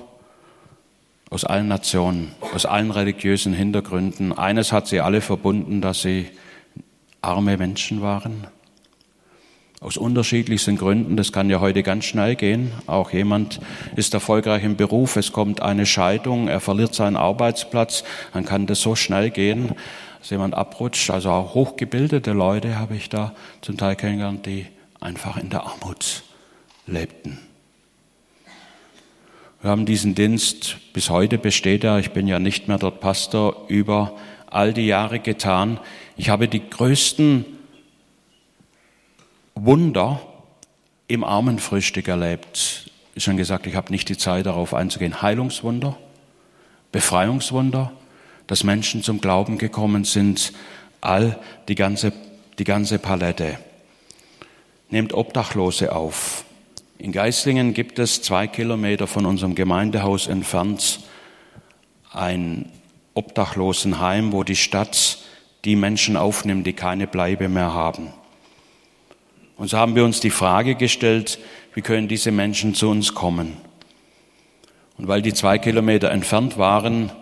aus 1.28 1.44
allen 1.44 1.68
Nationen, 1.68 2.34
aus 2.54 2.66
allen 2.66 2.90
religiösen 2.90 3.52
Hintergründen. 3.52 4.32
Eines 4.32 4.72
hat 4.72 4.88
sie 4.88 5.00
alle 5.00 5.20
verbunden, 5.20 5.80
dass 5.80 6.02
sie 6.02 6.30
arme 7.22 7.56
Menschen 7.56 8.02
waren. 8.02 8.46
Aus 9.80 9.96
unterschiedlichsten 9.96 10.76
Gründen. 10.76 11.16
Das 11.16 11.32
kann 11.32 11.50
ja 11.50 11.60
heute 11.60 11.82
ganz 11.82 12.04
schnell 12.04 12.36
gehen. 12.36 12.72
Auch 12.86 13.12
jemand 13.12 13.60
ist 13.96 14.14
erfolgreich 14.14 14.62
im 14.62 14.76
Beruf. 14.76 15.16
Es 15.16 15.32
kommt 15.32 15.60
eine 15.60 15.86
Scheidung. 15.86 16.46
Er 16.46 16.60
verliert 16.60 16.94
seinen 16.94 17.16
Arbeitsplatz. 17.16 18.04
Dann 18.32 18.44
kann 18.44 18.66
das 18.66 18.80
so 18.80 18.94
schnell 18.94 19.30
gehen, 19.30 19.72
dass 20.20 20.30
jemand 20.30 20.54
abrutscht. 20.54 21.10
Also 21.10 21.30
auch 21.30 21.54
hochgebildete 21.54 22.32
Leute 22.32 22.78
habe 22.78 22.94
ich 22.94 23.08
da 23.08 23.32
zum 23.60 23.76
Teil 23.76 23.96
kennengelernt, 23.96 24.46
die 24.46 24.66
einfach 25.00 25.36
in 25.36 25.50
der 25.50 25.64
Armut 25.64 26.22
lebten. 26.86 27.38
Wir 29.62 29.70
haben 29.70 29.86
diesen 29.86 30.16
Dienst, 30.16 30.78
bis 30.92 31.08
heute 31.08 31.38
besteht 31.38 31.84
er, 31.84 31.98
ich 31.98 32.10
bin 32.10 32.26
ja 32.26 32.40
nicht 32.40 32.66
mehr 32.66 32.78
dort 32.78 33.00
Pastor, 33.00 33.64
über 33.68 34.16
all 34.46 34.72
die 34.72 34.86
Jahre 34.86 35.20
getan. 35.20 35.78
Ich 36.16 36.28
habe 36.28 36.48
die 36.48 36.68
größten 36.68 37.44
Wunder 39.54 40.20
im 41.08 41.24
Armenfrühstück 41.24 42.08
erlebt. 42.08 42.90
Ich 43.14 43.24
schon 43.24 43.36
gesagt, 43.36 43.66
ich 43.66 43.74
habe 43.74 43.92
nicht 43.92 44.08
die 44.08 44.16
Zeit 44.16 44.46
darauf 44.46 44.74
einzugehen. 44.74 45.22
Heilungswunder, 45.22 45.96
Befreiungswunder, 46.90 47.92
dass 48.46 48.64
Menschen 48.64 49.02
zum 49.02 49.20
Glauben 49.20 49.58
gekommen 49.58 50.04
sind, 50.04 50.52
all 51.00 51.38
die 51.68 51.74
ganze, 51.74 52.12
die 52.58 52.64
ganze 52.64 52.98
Palette. 52.98 53.58
Nehmt 54.90 55.14
Obdachlose 55.14 55.94
auf. 55.94 56.44
In 56.98 57.12
Geislingen 57.12 57.74
gibt 57.74 57.98
es 57.98 58.22
zwei 58.22 58.46
Kilometer 58.46 59.06
von 59.06 59.26
unserem 59.26 59.54
Gemeindehaus 59.54 60.26
entfernt 60.26 61.00
ein 62.12 62.70
Obdachlosenheim, 63.14 64.32
wo 64.32 64.44
die 64.44 64.56
Stadt 64.56 65.18
die 65.64 65.76
Menschen 65.76 66.16
aufnimmt, 66.16 66.66
die 66.66 66.72
keine 66.72 67.06
Bleibe 67.06 67.48
mehr 67.48 67.72
haben. 67.72 68.08
Und 69.56 69.68
so 69.68 69.78
haben 69.78 69.94
wir 69.94 70.04
uns 70.04 70.20
die 70.20 70.30
Frage 70.30 70.74
gestellt, 70.74 71.38
wie 71.74 71.82
können 71.82 72.08
diese 72.08 72.32
Menschen 72.32 72.74
zu 72.74 72.88
uns 72.88 73.14
kommen? 73.14 73.56
Und 74.98 75.08
weil 75.08 75.22
die 75.22 75.32
zwei 75.34 75.58
Kilometer 75.58 76.10
entfernt 76.10 76.58
waren, 76.58 77.12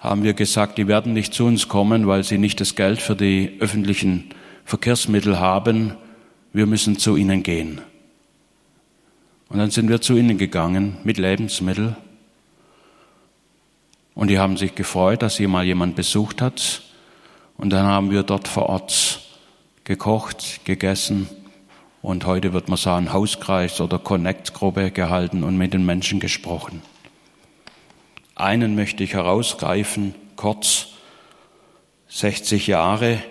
haben 0.00 0.22
wir 0.22 0.34
gesagt, 0.34 0.78
die 0.78 0.88
werden 0.88 1.12
nicht 1.12 1.34
zu 1.34 1.44
uns 1.44 1.68
kommen, 1.68 2.06
weil 2.06 2.24
sie 2.24 2.38
nicht 2.38 2.60
das 2.60 2.74
Geld 2.74 3.02
für 3.02 3.14
die 3.14 3.56
öffentlichen 3.60 4.30
Verkehrsmittel 4.64 5.38
haben. 5.38 5.94
Wir 6.52 6.66
müssen 6.66 6.98
zu 6.98 7.16
ihnen 7.16 7.42
gehen. 7.42 7.80
Und 9.48 9.58
dann 9.58 9.70
sind 9.70 9.88
wir 9.88 10.00
zu 10.00 10.16
ihnen 10.16 10.38
gegangen 10.38 10.96
mit 11.04 11.18
Lebensmitteln. 11.18 11.96
Und 14.14 14.28
die 14.28 14.38
haben 14.38 14.56
sich 14.56 14.74
gefreut, 14.74 15.22
dass 15.22 15.36
hier 15.36 15.48
mal 15.48 15.64
jemand 15.64 15.96
besucht 15.96 16.40
hat. 16.40 16.82
Und 17.60 17.68
dann 17.70 17.84
haben 17.84 18.10
wir 18.10 18.22
dort 18.22 18.48
vor 18.48 18.70
Ort 18.70 19.20
gekocht, 19.84 20.64
gegessen. 20.64 21.28
Und 22.00 22.24
heute 22.24 22.54
wird 22.54 22.70
man 22.70 22.78
sagen, 22.78 23.12
Hauskreis 23.12 23.82
oder 23.82 23.98
Connect-Gruppe 23.98 24.90
gehalten 24.90 25.44
und 25.44 25.58
mit 25.58 25.74
den 25.74 25.84
Menschen 25.84 26.20
gesprochen. 26.20 26.80
Einen 28.34 28.76
möchte 28.76 29.04
ich 29.04 29.12
herausgreifen, 29.12 30.14
kurz, 30.36 30.86
60 32.08 32.66
Jahre. 32.66 33.22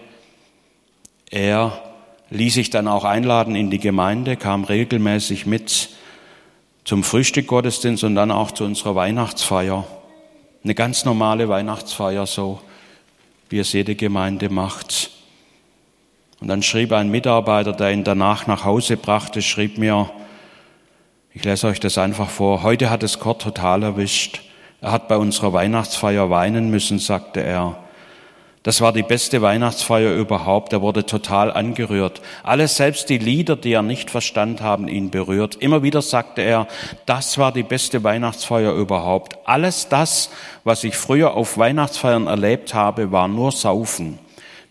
Er 1.32 1.82
ließ 2.30 2.54
sich 2.54 2.70
dann 2.70 2.88
auch 2.88 3.06
einladen 3.06 3.56
in 3.56 3.72
die 3.72 3.80
Gemeinde, 3.80 4.38
kam 4.38 4.63
regelmäßig 4.63 5.48
mit 5.48 5.89
zum 6.84 7.04
Frühstück 7.04 7.48
Gottesdienst 7.48 8.04
und 8.04 8.13
dann 8.13 8.30
auch 8.30 8.52
zu 8.52 8.63
unserer 8.63 8.94
Weihnachtsfeier. 8.94 9.88
Eine 10.63 10.76
ganz 10.76 11.04
normale 11.04 11.50
Weihnachtsfeier, 11.50 12.28
so 12.28 12.62
wie 13.49 13.59
es 13.59 13.73
jede 13.73 13.95
Gemeinde 13.95 14.49
macht. 14.49 15.12
Und 16.39 16.47
dann 16.47 16.63
schrieb 16.63 16.93
ein 16.93 17.09
Mitarbeiter, 17.09 17.73
der 17.73 17.91
ihn 17.91 18.03
danach 18.03 18.47
nach 18.47 18.63
Hause 18.63 18.95
brachte, 18.95 19.41
schrieb 19.41 19.77
mir, 19.77 20.09
ich 21.33 21.43
lese 21.43 21.67
euch 21.67 21.79
das 21.79 21.97
einfach 21.97 22.29
vor, 22.29 22.63
heute 22.63 22.89
hat 22.89 23.03
es 23.03 23.19
Kurt 23.19 23.41
total 23.41 23.83
erwischt. 23.83 24.41
Er 24.81 24.91
hat 24.91 25.07
bei 25.07 25.17
unserer 25.17 25.51
Weihnachtsfeier 25.53 26.29
weinen 26.29 26.69
müssen, 26.69 26.99
sagte 26.99 27.41
er. 27.41 27.83
Das 28.69 28.82
war 28.82 28.93
die 28.93 29.01
beste 29.01 29.41
Weihnachtsfeier 29.41 30.13
überhaupt. 30.13 30.73
Er 30.73 30.84
wurde 30.84 31.03
total 31.03 31.51
angerührt. 31.51 32.21
Alles, 32.43 32.75
selbst 32.75 33.10
die 33.10 33.17
Lieder, 33.17 33.55
die 33.55 33.71
er 33.71 33.82
nicht 33.82 34.12
verstand 34.12 34.62
haben, 34.62 34.88
ihn 34.88 35.10
berührt. 35.10 35.55
Immer 35.55 35.82
wieder 35.82 36.03
sagte 36.03 36.43
er, 36.43 36.67
das 37.08 37.39
war 37.39 37.51
die 37.51 37.63
beste 37.63 38.03
Weihnachtsfeier 38.03 38.73
überhaupt. 38.73 39.39
Alles 39.45 39.88
das, 39.89 40.29
was 40.65 40.84
ich 40.84 40.95
früher 40.95 41.34
auf 41.34 41.58
Weihnachtsfeiern 41.58 42.27
erlebt 42.27 42.75
habe, 42.75 43.12
war 43.12 43.27
nur 43.27 43.51
Saufen. 43.51 44.19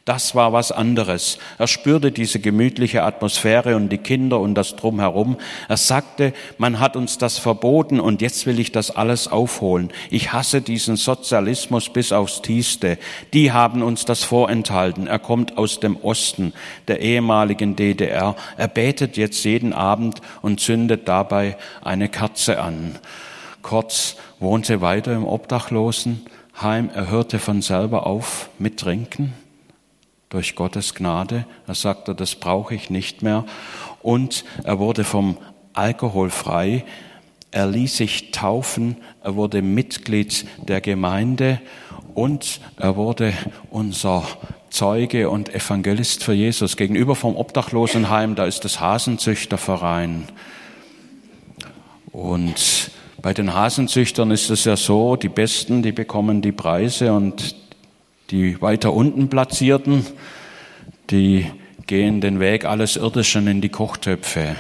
Das 0.09 0.35
war 0.35 0.55
was 0.55 0.73
anderes. 0.73 1.37
Er 1.59 1.67
spürte 1.67 2.11
diese 2.11 2.41
gemütliche 2.41 3.03
Atmosphäre 3.03 3.77
und 3.77 3.91
die 3.91 3.99
Kinder 3.99 4.41
und 4.41 4.55
das 4.55 4.75
Drumherum. 4.75 5.37
Er 5.69 5.77
sagte, 5.77 6.33
man 6.57 6.81
hat 6.81 6.97
uns 6.97 7.19
das 7.19 7.37
verboten 7.37 8.01
und 8.01 8.23
jetzt 8.23 8.47
will 8.47 8.59
ich 8.59 8.73
das 8.73 8.91
alles 8.91 9.29
aufholen. 9.29 9.91
Ich 10.09 10.33
hasse 10.33 10.63
diesen 10.63 10.97
Sozialismus 10.97 11.91
bis 11.91 12.13
aufs 12.13 12.41
Tiefste. 12.41 12.97
Die 13.35 13.53
haben 13.53 13.83
uns 13.83 14.07
das 14.07 14.25
vorenthalten. 14.25 15.09
Er 15.09 15.19
kommt 15.19 15.59
aus 15.59 15.79
dem 15.79 15.99
Osten 15.99 16.55
der 16.89 17.03
ehemaligen 17.03 17.77
DDR. 17.77 18.35
Er 18.57 18.69
betet 18.69 19.19
jetzt 19.19 19.45
jeden 19.45 19.75
Abend 19.75 20.23
und 20.41 20.59
zündet 20.59 21.07
dabei 21.07 21.59
eine 21.83 22.09
Kerze 22.09 22.63
an. 22.63 22.99
Kurz 23.61 24.17
wohnte 24.41 24.81
weiter 24.81 25.13
im 25.13 25.27
Obdachlosenheim. 25.27 26.89
Er 26.95 27.11
hörte 27.11 27.39
von 27.39 27.61
selber 27.61 28.07
auf 28.07 28.49
mit 28.59 28.81
Trinken 28.81 29.35
durch 30.29 30.55
Gottes 30.55 30.95
Gnade. 30.95 31.47
Er 31.67 31.75
sagte, 31.75 32.15
das 32.15 32.35
brauche 32.35 32.75
ich 32.75 32.91
nicht 32.91 33.23
mehr. 33.23 33.45
Und 34.03 34.45
er 34.65 34.79
wurde 34.79 35.05
vom 35.05 35.39
Alkohol 35.73 36.31
frei. 36.31 36.85
Er 37.51 37.67
ließ 37.67 37.97
sich 37.97 38.31
taufen. 38.31 38.97
Er 39.23 39.37
wurde 39.37 39.63
Mitglied 39.63 40.47
der 40.67 40.81
Gemeinde 40.81 41.61
und 42.15 42.61
er 42.77 42.97
wurde 42.97 43.33
unser 43.71 44.25
Zeuge 44.71 45.31
und 45.31 45.55
Evangelist 45.55 46.25
für 46.25 46.35
Jesus. 46.35 46.77
Gegenüber 46.77 47.15
vom 47.15 47.37
Obdachlosenheim, 47.37 48.35
da 48.35 48.45
ist 48.45 48.65
das 48.65 48.81
Hasenzüchterverein. 48.81 50.25
Und 52.13 52.91
bei 53.23 53.33
den 53.33 53.55
Hasenzüchtern 53.55 54.31
ist 54.31 54.51
es 54.51 54.65
ja 54.65 54.77
so, 54.77 55.17
die 55.17 55.29
Besten, 55.29 55.83
die 55.83 55.93
bekommen 55.93 56.43
die 56.43 56.53
Preise 56.53 57.13
und 57.13 57.55
die 58.31 58.61
weiter 58.61 58.93
unten 58.93 59.29
platzierten, 59.29 60.07
die 61.11 61.51
gehen 61.87 62.21
den 62.21 62.41
Weg 62.41 62.65
alles 62.65 62.97
Irdischen 62.97 63.47
in 63.47 63.61
die 63.61 63.71
Kochtöpfe. 63.71 64.57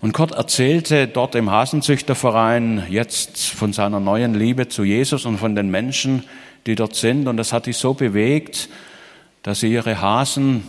Und 0.00 0.12
Kurt 0.12 0.32
erzählte 0.32 1.08
dort 1.08 1.34
im 1.34 1.50
Hasenzüchterverein 1.50 2.84
jetzt 2.88 3.46
von 3.46 3.72
seiner 3.72 3.98
neuen 3.98 4.34
Liebe 4.34 4.68
zu 4.68 4.84
Jesus 4.84 5.24
und 5.24 5.38
von 5.38 5.56
den 5.56 5.70
Menschen, 5.70 6.22
die 6.66 6.76
dort 6.76 6.94
sind. 6.94 7.26
Und 7.26 7.36
das 7.36 7.52
hat 7.52 7.66
dich 7.66 7.78
so 7.78 7.94
bewegt, 7.94 8.68
dass 9.42 9.60
sie 9.60 9.72
ihre 9.72 10.00
Hasen 10.00 10.62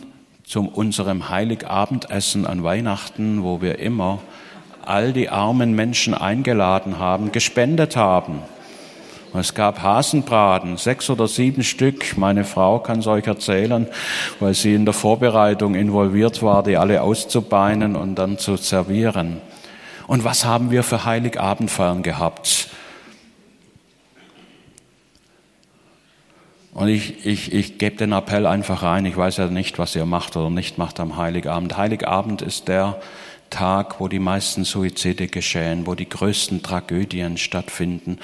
zu 0.45 0.61
unserem 0.61 1.29
Heiligabendessen 1.29 2.47
an 2.47 2.63
Weihnachten, 2.63 3.43
wo 3.43 3.61
wir 3.61 3.77
immer 3.77 4.19
all 4.83 5.13
die 5.13 5.29
armen 5.29 5.75
Menschen 5.75 6.15
eingeladen 6.15 6.97
haben, 6.97 7.31
gespendet 7.31 7.95
haben. 7.95 8.39
Es 9.33 9.53
gab 9.53 9.83
Hasenbraten, 9.83 10.77
sechs 10.77 11.09
oder 11.09 11.27
sieben 11.27 11.63
Stück. 11.63 12.17
Meine 12.17 12.45
Frau 12.45 12.79
kann 12.79 12.99
es 12.99 13.07
euch 13.07 13.27
erzählen, 13.27 13.87
weil 14.39 14.55
sie 14.55 14.73
in 14.73 14.85
der 14.85 14.93
Vorbereitung 14.93 15.75
involviert 15.75 16.41
war, 16.41 16.63
die 16.63 16.77
alle 16.77 17.03
auszubeinen 17.03 17.95
und 17.95 18.15
dann 18.15 18.39
zu 18.39 18.57
servieren. 18.57 19.39
Und 20.07 20.23
was 20.23 20.45
haben 20.45 20.71
wir 20.71 20.81
für 20.81 21.05
Heiligabendfeiern 21.05 22.01
gehabt? 22.01 22.69
Und 26.73 26.87
ich, 26.87 27.23
ich, 27.25 27.53
ich 27.53 27.77
gebe 27.77 27.97
den 27.97 28.13
Appell 28.13 28.47
einfach 28.47 28.81
rein. 28.81 29.05
Ich 29.05 29.15
weiß 29.15 29.37
ja 29.37 29.47
nicht, 29.47 29.77
was 29.77 29.95
ihr 29.95 30.05
macht 30.05 30.37
oder 30.37 30.49
nicht 30.49 30.79
macht 30.79 30.99
am 30.99 31.17
Heiligabend. 31.17 31.77
Heiligabend 31.77 32.41
ist 32.41 32.67
der 32.67 32.99
Tag, 33.51 33.99
wo 33.99 34.07
die 34.07 34.19
meisten 34.19 34.63
Suizide 34.63 35.27
geschehen, 35.27 35.85
wo 35.85 35.93
die 35.93 36.09
größten 36.09 36.63
Tragödien 36.63 37.37
stattfinden 37.37 38.17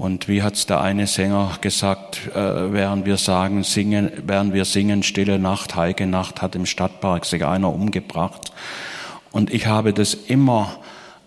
und 0.00 0.28
wie 0.28 0.42
hat's 0.42 0.64
der 0.64 0.80
eine 0.80 1.06
Sänger 1.06 1.58
gesagt, 1.60 2.28
äh, 2.34 2.72
während 2.72 3.04
wir 3.04 3.18
sagen, 3.18 3.64
singen, 3.64 4.10
während 4.24 4.54
wir 4.54 4.64
singen, 4.64 5.02
Stille 5.02 5.38
Nacht, 5.38 5.76
Heige 5.76 6.06
Nacht, 6.06 6.40
hat 6.40 6.54
im 6.54 6.64
Stadtpark 6.64 7.26
sich 7.26 7.44
einer 7.44 7.70
umgebracht. 7.70 8.50
Und 9.30 9.52
ich 9.52 9.66
habe 9.66 9.92
das 9.92 10.14
immer 10.14 10.78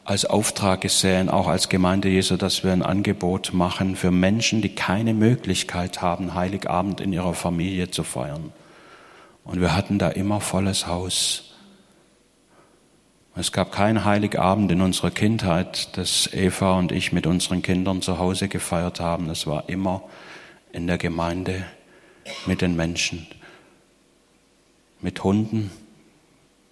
als 0.05 0.25
Auftrag 0.25 0.81
gesehen, 0.81 1.29
auch 1.29 1.47
als 1.47 1.69
Gemeinde 1.69 2.09
Jesu, 2.09 2.35
dass 2.35 2.63
wir 2.63 2.73
ein 2.73 2.81
Angebot 2.81 3.53
machen 3.53 3.95
für 3.95 4.09
Menschen, 4.09 4.63
die 4.63 4.73
keine 4.73 5.13
Möglichkeit 5.13 6.01
haben, 6.01 6.33
Heiligabend 6.33 6.99
in 6.99 7.13
ihrer 7.13 7.35
Familie 7.35 7.91
zu 7.91 8.03
feiern. 8.03 8.51
Und 9.43 9.61
wir 9.61 9.75
hatten 9.75 9.99
da 9.99 10.09
immer 10.09 10.41
volles 10.41 10.87
Haus. 10.87 11.52
Es 13.35 13.51
gab 13.51 13.71
keinen 13.71 14.05
Heiligabend 14.05 14.71
in 14.71 14.81
unserer 14.81 15.11
Kindheit, 15.11 15.97
dass 15.97 16.31
Eva 16.33 16.77
und 16.77 16.91
ich 16.91 17.11
mit 17.11 17.25
unseren 17.25 17.61
Kindern 17.61 18.01
zu 18.01 18.19
Hause 18.19 18.47
gefeiert 18.47 18.99
haben. 18.99 19.29
Es 19.29 19.47
war 19.47 19.69
immer 19.69 20.03
in 20.71 20.85
der 20.87 20.97
Gemeinde 20.97 21.65
mit 22.45 22.61
den 22.61 22.75
Menschen, 22.75 23.27
mit 25.01 25.23
Hunden. 25.23 25.71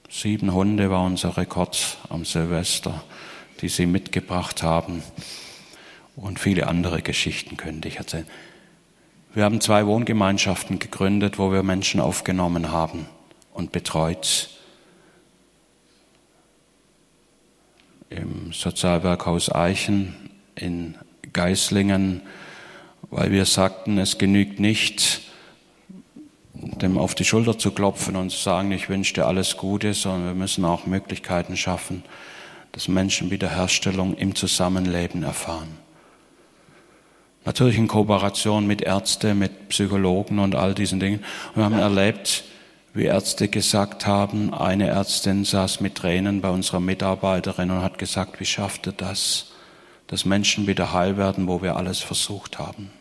Sieben 0.10 0.54
Hunde 0.54 0.92
war 0.92 1.04
unser 1.04 1.38
Rekord 1.38 1.98
am 2.10 2.26
Silvester 2.26 3.04
die 3.62 3.70
sie 3.70 3.86
mitgebracht 3.86 4.64
haben. 4.64 5.04
Und 6.16 6.40
viele 6.40 6.68
andere 6.68 7.02
Geschichten 7.02 7.58
könnte 7.58 7.88
ich 7.88 7.98
erzählen. 7.98 8.28
Wir 9.34 9.46
haben 9.46 9.62
zwei 9.62 9.86
Wohngemeinschaften 9.86 10.80
gegründet, 10.80 11.40
wo 11.40 11.54
wir 11.54 11.64
Menschen 11.64 12.02
aufgenommen 12.02 12.72
haben 12.72 13.06
und 13.54 13.72
betreut. 13.72 14.50
Im 18.12 18.52
Sozialwerkhaus 18.52 19.50
Eichen 19.56 20.14
in 20.56 20.96
Geislingen, 21.32 22.22
weil 23.10 23.32
wir 23.32 23.46
sagten, 23.46 23.98
es 23.98 24.18
genügt 24.18 24.60
nicht, 24.60 25.22
dem 26.54 26.98
auf 26.98 27.16
die 27.16 27.24
Schulter 27.24 27.58
zu 27.58 27.72
klopfen 27.72 28.18
und 28.18 28.30
zu 28.30 28.38
sagen, 28.38 28.74
ich 28.74 28.90
wünsche 28.90 29.14
dir 29.14 29.28
alles 29.28 29.56
Gute, 29.56 29.94
sondern 29.94 30.26
wir 30.26 30.34
müssen 30.34 30.66
auch 30.66 30.86
Möglichkeiten 30.86 31.56
schaffen, 31.56 32.04
dass 32.74 32.90
Menschen 32.90 33.32
Wiederherstellung 33.32 34.16
im 34.16 34.36
Zusammenleben 34.36 35.24
erfahren. 35.24 35.70
Natürlich 37.46 37.78
in 37.78 37.88
Kooperation 37.88 38.68
mit 38.68 38.82
Ärzten, 38.82 39.40
mit 39.40 39.70
Psychologen 39.70 40.40
und 40.40 40.54
all 40.54 40.74
diesen 40.74 41.00
Dingen. 41.00 41.24
wir 41.56 41.64
haben 41.64 41.80
erlebt, 41.80 42.44
wie 42.94 43.06
Ärzte 43.06 43.48
gesagt 43.48 44.06
haben, 44.06 44.54
eine 44.54 44.88
Ärztin 44.88 45.46
saß 45.46 45.80
mit 45.80 45.96
Tränen 45.96 46.42
bei 46.42 46.50
unserer 46.50 46.80
Mitarbeiterin 46.80 47.72
und 47.72 47.82
hat 47.82 47.98
gesagt, 47.98 48.40
wie 48.40 48.46
schafft 48.46 48.88
ihr 48.88 48.94
das, 48.94 49.52
dass 50.08 50.26
Menschen 50.26 50.68
wieder 50.68 50.92
heil 50.92 51.18
werden, 51.18 51.48
wo 51.48 51.62
wir 51.62 51.78
alles 51.78 52.00
versucht 52.00 52.60
haben, 52.60 52.92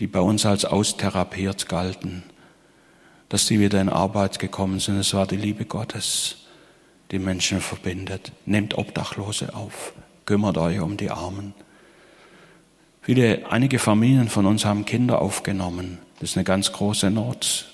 die 0.00 0.06
bei 0.06 0.20
uns 0.20 0.44
als 0.44 0.64
austherapiert 0.64 1.68
galten, 1.68 2.22
dass 3.30 3.46
sie 3.46 3.60
wieder 3.60 3.80
in 3.80 3.88
Arbeit 3.88 4.38
gekommen 4.38 4.78
sind. 4.78 4.98
Es 4.98 5.14
war 5.14 5.26
die 5.26 5.36
Liebe 5.36 5.64
Gottes 5.64 6.36
die 7.10 7.18
Menschen 7.18 7.60
verbindet. 7.60 8.32
Nehmt 8.44 8.76
Obdachlose 8.76 9.54
auf, 9.54 9.92
kümmert 10.26 10.58
euch 10.58 10.80
um 10.80 10.96
die 10.96 11.10
Armen. 11.10 11.54
Viele, 13.02 13.50
einige 13.50 13.78
Familien 13.78 14.28
von 14.28 14.44
uns 14.44 14.64
haben 14.64 14.84
Kinder 14.84 15.22
aufgenommen. 15.22 15.98
Das 16.20 16.30
ist 16.30 16.36
eine 16.36 16.44
ganz 16.44 16.72
große 16.72 17.10
Not. 17.10 17.66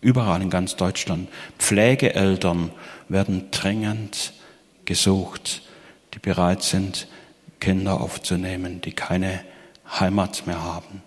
Überall 0.00 0.42
in 0.42 0.50
ganz 0.50 0.76
Deutschland. 0.76 1.28
Pflegeeltern 1.58 2.70
werden 3.08 3.50
dringend 3.50 4.32
gesucht, 4.84 5.62
die 6.14 6.18
bereit 6.18 6.62
sind, 6.62 7.08
Kinder 7.60 8.00
aufzunehmen, 8.00 8.80
die 8.80 8.92
keine 8.92 9.40
Heimat 9.98 10.46
mehr 10.46 10.62
haben. 10.62 11.02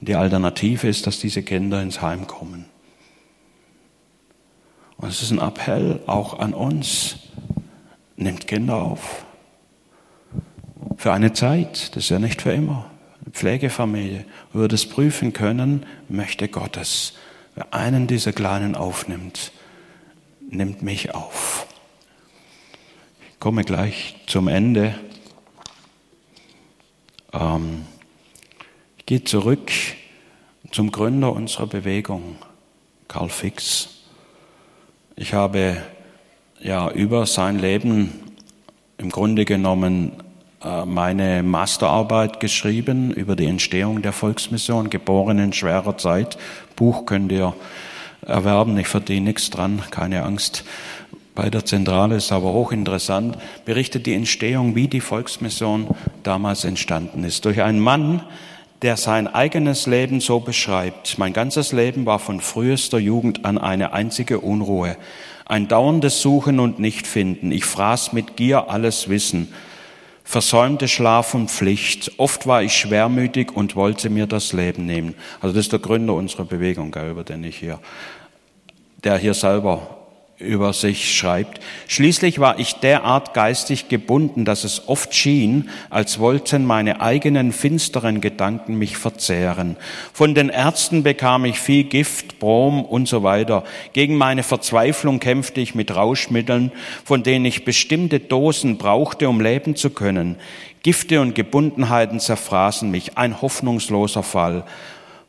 Und 0.00 0.08
die 0.08 0.16
Alternative 0.16 0.88
ist, 0.88 1.06
dass 1.06 1.18
diese 1.18 1.42
Kinder 1.42 1.82
ins 1.82 2.02
Heim 2.02 2.26
kommen. 2.26 2.66
Und 4.96 5.08
es 5.08 5.22
ist 5.22 5.30
ein 5.30 5.38
Appell 5.38 6.00
auch 6.06 6.38
an 6.38 6.54
uns. 6.54 7.16
Nehmt 8.16 8.48
Kinder 8.48 8.76
auf. 8.76 9.24
Für 10.96 11.12
eine 11.12 11.32
Zeit, 11.32 11.94
das 11.94 12.04
ist 12.04 12.10
ja 12.10 12.18
nicht 12.18 12.42
für 12.42 12.52
immer. 12.52 12.90
Eine 13.24 13.32
Pflegefamilie 13.32 14.24
würde 14.52 14.74
es 14.74 14.88
prüfen 14.88 15.32
können, 15.32 15.86
möchte 16.08 16.48
Gottes. 16.48 17.14
Wer 17.58 17.74
einen 17.74 18.06
dieser 18.06 18.32
Kleinen 18.32 18.76
aufnimmt, 18.76 19.50
nimmt 20.48 20.82
mich 20.82 21.12
auf. 21.12 21.66
Ich 23.32 23.40
komme 23.40 23.64
gleich 23.64 24.14
zum 24.28 24.46
Ende. 24.46 24.94
Ähm, 27.32 27.84
ich 28.98 29.06
gehe 29.06 29.24
zurück 29.24 29.72
zum 30.70 30.92
Gründer 30.92 31.32
unserer 31.32 31.66
Bewegung, 31.66 32.36
Karl 33.08 33.28
Fix. 33.28 33.88
Ich 35.16 35.34
habe 35.34 35.82
ja 36.60 36.88
über 36.92 37.26
sein 37.26 37.58
Leben 37.58 38.12
im 38.98 39.10
Grunde 39.10 39.44
genommen 39.44 40.12
meine 40.60 41.42
Masterarbeit 41.42 42.40
geschrieben 42.40 43.12
über 43.12 43.36
die 43.36 43.46
Entstehung 43.46 44.02
der 44.02 44.12
Volksmission, 44.12 44.90
geboren 44.90 45.38
in 45.38 45.52
schwerer 45.52 45.96
Zeit. 45.96 46.36
Buch 46.74 47.06
könnt 47.06 47.30
ihr 47.30 47.54
erwerben, 48.26 48.76
ich 48.78 48.88
verdiene 48.88 49.26
nichts 49.26 49.50
dran, 49.50 49.82
keine 49.90 50.24
Angst. 50.24 50.64
Bei 51.34 51.50
der 51.50 51.64
Zentrale 51.64 52.16
ist 52.16 52.32
aber 52.32 52.52
hochinteressant, 52.52 53.38
berichtet 53.64 54.06
die 54.06 54.14
Entstehung, 54.14 54.74
wie 54.74 54.88
die 54.88 55.00
Volksmission 55.00 55.86
damals 56.24 56.64
entstanden 56.64 57.22
ist. 57.22 57.44
Durch 57.44 57.62
einen 57.62 57.78
Mann, 57.78 58.22
der 58.82 58.96
sein 58.96 59.28
eigenes 59.28 59.86
Leben 59.86 60.20
so 60.20 60.40
beschreibt. 60.40 61.18
Mein 61.18 61.32
ganzes 61.32 61.72
Leben 61.72 62.06
war 62.06 62.18
von 62.18 62.40
frühester 62.40 62.98
Jugend 62.98 63.44
an 63.44 63.58
eine 63.58 63.92
einzige 63.92 64.40
Unruhe, 64.40 64.96
ein 65.46 65.68
dauerndes 65.68 66.20
Suchen 66.20 66.58
und 66.58 66.80
Nichtfinden. 66.80 67.52
Ich 67.52 67.64
fraß 67.64 68.12
mit 68.12 68.36
Gier 68.36 68.68
alles 68.68 69.08
Wissen, 69.08 69.48
versäumte 70.28 70.88
Schlaf 70.88 71.32
und 71.32 71.50
Pflicht. 71.50 72.12
Oft 72.18 72.46
war 72.46 72.62
ich 72.62 72.76
schwermütig 72.76 73.50
und 73.56 73.76
wollte 73.76 74.10
mir 74.10 74.26
das 74.26 74.52
Leben 74.52 74.84
nehmen. 74.84 75.14
Also 75.40 75.54
das 75.54 75.64
ist 75.64 75.72
der 75.72 75.78
Gründer 75.78 76.12
unserer 76.12 76.44
Bewegung, 76.44 76.94
über 76.94 77.24
den 77.24 77.42
ich 77.44 77.56
hier, 77.56 77.80
der 79.04 79.16
hier 79.16 79.32
selber 79.32 79.97
über 80.38 80.72
sich 80.72 81.16
schreibt. 81.16 81.60
Schließlich 81.88 82.38
war 82.38 82.60
ich 82.60 82.74
derart 82.74 83.34
geistig 83.34 83.88
gebunden, 83.88 84.44
dass 84.44 84.62
es 84.62 84.86
oft 84.86 85.12
schien, 85.12 85.68
als 85.90 86.20
wollten 86.20 86.64
meine 86.64 87.00
eigenen 87.00 87.52
finsteren 87.52 88.20
Gedanken 88.20 88.78
mich 88.78 88.96
verzehren. 88.96 89.76
Von 90.12 90.34
den 90.34 90.48
Ärzten 90.48 91.02
bekam 91.02 91.44
ich 91.44 91.58
viel 91.58 91.84
Gift, 91.84 92.38
Brom 92.38 92.84
und 92.84 93.08
so 93.08 93.24
weiter. 93.24 93.64
Gegen 93.92 94.16
meine 94.16 94.44
Verzweiflung 94.44 95.18
kämpfte 95.18 95.60
ich 95.60 95.74
mit 95.74 95.94
Rauschmitteln, 95.94 96.70
von 97.04 97.24
denen 97.24 97.44
ich 97.44 97.64
bestimmte 97.64 98.20
Dosen 98.20 98.78
brauchte, 98.78 99.28
um 99.28 99.40
leben 99.40 99.74
zu 99.74 99.90
können. 99.90 100.36
Gifte 100.84 101.20
und 101.20 101.34
Gebundenheiten 101.34 102.20
zerfraßen 102.20 102.88
mich, 102.88 103.18
ein 103.18 103.42
hoffnungsloser 103.42 104.22
Fall. 104.22 104.64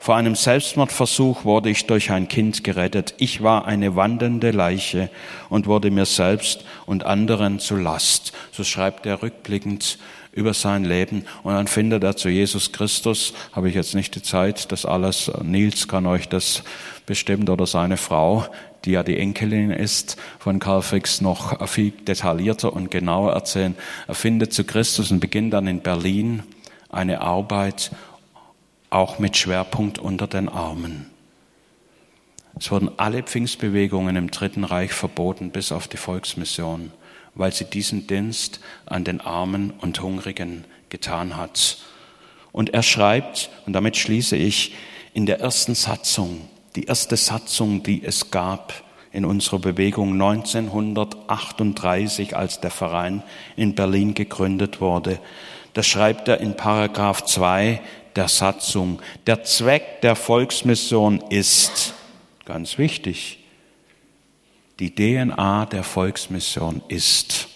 Vor 0.01 0.15
einem 0.15 0.35
Selbstmordversuch 0.35 1.43
wurde 1.43 1.69
ich 1.69 1.85
durch 1.85 2.09
ein 2.09 2.29
Kind 2.29 2.63
gerettet. 2.63 3.15
Ich 3.17 3.43
war 3.43 3.65
eine 3.65 3.97
wandelnde 3.97 4.51
Leiche 4.51 5.09
und 5.49 5.67
wurde 5.67 5.91
mir 5.91 6.05
selbst 6.05 6.63
und 6.85 7.05
anderen 7.05 7.59
zu 7.59 7.75
Last. 7.75 8.31
So 8.53 8.63
schreibt 8.63 9.05
er 9.05 9.21
rückblickend 9.21 9.99
über 10.31 10.53
sein 10.53 10.85
Leben. 10.85 11.25
Und 11.43 11.53
dann 11.53 11.67
findet 11.67 12.05
er 12.05 12.15
zu 12.15 12.29
Jesus 12.29 12.71
Christus, 12.71 13.33
habe 13.51 13.67
ich 13.67 13.75
jetzt 13.75 13.93
nicht 13.93 14.15
die 14.15 14.21
Zeit, 14.21 14.71
das 14.71 14.85
alles, 14.85 15.29
Nils 15.43 15.89
kann 15.89 16.05
euch 16.05 16.29
das 16.29 16.63
bestimmt 17.05 17.49
oder 17.49 17.67
seine 17.67 17.97
Frau, 17.97 18.45
die 18.85 18.91
ja 18.91 19.03
die 19.03 19.17
Enkelin 19.17 19.69
ist 19.69 20.15
von 20.39 20.59
Karl 20.59 20.81
Fix, 20.81 21.19
noch 21.19 21.67
viel 21.67 21.91
detaillierter 21.91 22.71
und 22.71 22.89
genauer 22.89 23.33
erzählen. 23.33 23.75
Er 24.07 24.15
findet 24.15 24.53
zu 24.53 24.63
Christus 24.63 25.11
und 25.11 25.19
beginnt 25.19 25.51
dann 25.53 25.67
in 25.67 25.81
Berlin 25.81 26.43
eine 26.89 27.21
Arbeit 27.21 27.91
auch 28.89 29.19
mit 29.19 29.37
Schwerpunkt 29.37 29.99
unter 29.99 30.27
den 30.27 30.49
Armen. 30.49 31.09
Es 32.57 32.71
wurden 32.71 32.89
alle 32.97 33.23
Pfingstbewegungen 33.23 34.15
im 34.15 34.31
Dritten 34.31 34.63
Reich 34.63 34.91
verboten, 34.91 35.51
bis 35.51 35.71
auf 35.71 35.87
die 35.87 35.97
Volksmission, 35.97 36.91
weil 37.35 37.53
sie 37.53 37.65
diesen 37.65 38.07
Dienst 38.07 38.59
an 38.85 39.03
den 39.03 39.21
Armen 39.21 39.71
und 39.79 40.01
Hungrigen 40.01 40.65
getan 40.89 41.37
hat. 41.37 41.77
Und 42.51 42.73
er 42.73 42.83
schreibt, 42.83 43.49
und 43.65 43.73
damit 43.73 43.95
schließe 43.95 44.35
ich, 44.35 44.75
in 45.13 45.25
der 45.25 45.39
ersten 45.39 45.75
Satzung, 45.75 46.49
die 46.75 46.85
erste 46.85 47.17
Satzung, 47.17 47.83
die 47.83 48.03
es 48.03 48.31
gab 48.31 48.73
in 49.11 49.25
unserer 49.25 49.59
Bewegung 49.59 50.13
1938, 50.13 52.35
als 52.35 52.59
der 52.59 52.71
Verein 52.71 53.23
in 53.55 53.75
Berlin 53.75 54.13
gegründet 54.13 54.81
wurde, 54.81 55.19
da 55.73 55.83
schreibt 55.83 56.27
er 56.27 56.41
in 56.41 56.55
Paragraph 56.55 57.23
2, 57.23 57.79
der 58.15 58.27
Satzung. 58.27 59.01
Der 59.27 59.43
Zweck 59.43 60.01
der 60.01 60.15
Volksmission 60.15 61.21
ist, 61.29 61.93
ganz 62.45 62.77
wichtig, 62.77 63.39
die 64.79 64.93
DNA 64.95 65.65
der 65.65 65.83
Volksmission 65.83 66.81
ist 66.87 67.49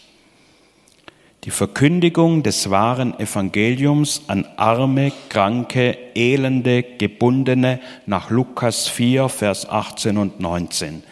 die 1.44 1.52
Verkündigung 1.52 2.42
des 2.42 2.70
wahren 2.70 3.20
Evangeliums 3.20 4.24
an 4.28 4.48
arme, 4.56 5.12
kranke, 5.28 5.98
elende, 6.16 6.84
gebundene 6.84 7.82
nach 8.06 8.30
Lukas 8.30 8.88
4, 8.88 9.28
Vers 9.28 9.68
18 9.68 10.18
und 10.18 10.40
19. 10.40 11.04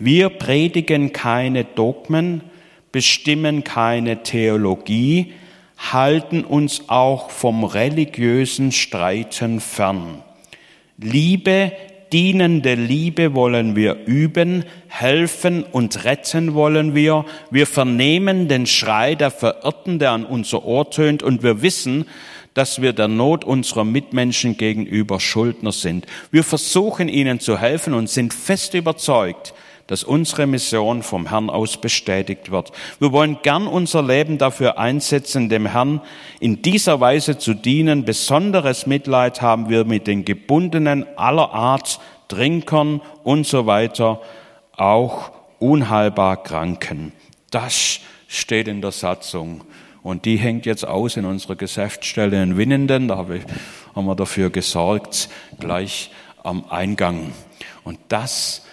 Wir 0.00 0.28
predigen 0.28 1.12
keine 1.12 1.64
Dogmen, 1.64 2.40
bestimmen 2.90 3.62
keine 3.62 4.24
Theologie, 4.24 5.32
halten 5.76 6.44
uns 6.44 6.88
auch 6.88 7.30
vom 7.30 7.64
religiösen 7.64 8.72
Streiten 8.72 9.60
fern. 9.60 10.22
Liebe, 10.98 11.72
dienende 12.12 12.74
Liebe 12.74 13.34
wollen 13.34 13.76
wir 13.76 14.06
üben, 14.06 14.64
helfen 14.88 15.64
und 15.64 16.04
retten 16.04 16.54
wollen 16.54 16.94
wir. 16.94 17.24
Wir 17.50 17.66
vernehmen 17.66 18.48
den 18.48 18.66
Schrei 18.66 19.14
der 19.14 19.30
Verirrten, 19.30 19.98
der 19.98 20.12
an 20.12 20.24
unser 20.24 20.64
Ohr 20.64 20.90
tönt, 20.90 21.22
und 21.22 21.42
wir 21.42 21.62
wissen, 21.62 22.06
dass 22.54 22.80
wir 22.80 22.94
der 22.94 23.08
Not 23.08 23.44
unserer 23.44 23.84
Mitmenschen 23.84 24.56
gegenüber 24.56 25.20
Schuldner 25.20 25.72
sind. 25.72 26.06
Wir 26.30 26.42
versuchen 26.42 27.08
ihnen 27.08 27.38
zu 27.38 27.58
helfen 27.58 27.92
und 27.92 28.08
sind 28.08 28.32
fest 28.32 28.72
überzeugt, 28.72 29.52
dass 29.86 30.02
unsere 30.04 30.46
Mission 30.46 31.02
vom 31.02 31.28
Herrn 31.28 31.50
aus 31.50 31.76
bestätigt 31.76 32.50
wird. 32.50 32.72
Wir 32.98 33.12
wollen 33.12 33.38
gern 33.42 33.66
unser 33.66 34.02
Leben 34.02 34.38
dafür 34.38 34.78
einsetzen, 34.78 35.48
dem 35.48 35.66
Herrn 35.66 36.00
in 36.40 36.62
dieser 36.62 37.00
Weise 37.00 37.38
zu 37.38 37.54
dienen. 37.54 38.04
Besonderes 38.04 38.86
Mitleid 38.86 39.42
haben 39.42 39.68
wir 39.68 39.84
mit 39.84 40.06
den 40.06 40.24
Gebundenen 40.24 41.06
aller 41.16 41.52
Art, 41.52 42.00
Trinkern 42.28 43.00
und 43.22 43.46
so 43.46 43.66
weiter, 43.66 44.20
auch 44.76 45.30
unheilbar 45.58 46.42
Kranken. 46.42 47.12
Das 47.50 48.00
steht 48.26 48.68
in 48.68 48.80
der 48.80 48.92
Satzung. 48.92 49.62
Und 50.02 50.24
die 50.24 50.36
hängt 50.36 50.66
jetzt 50.66 50.86
aus 50.86 51.16
in 51.16 51.24
unserer 51.24 51.56
Geschäftsstelle 51.56 52.40
in 52.42 52.56
Winnenden. 52.56 53.08
Da 53.08 53.16
haben 53.16 54.06
wir 54.06 54.14
dafür 54.14 54.50
gesorgt, 54.50 55.28
gleich 55.58 56.10
am 56.42 56.64
Eingang. 56.68 57.32
Und 57.82 57.98
das 58.08 58.64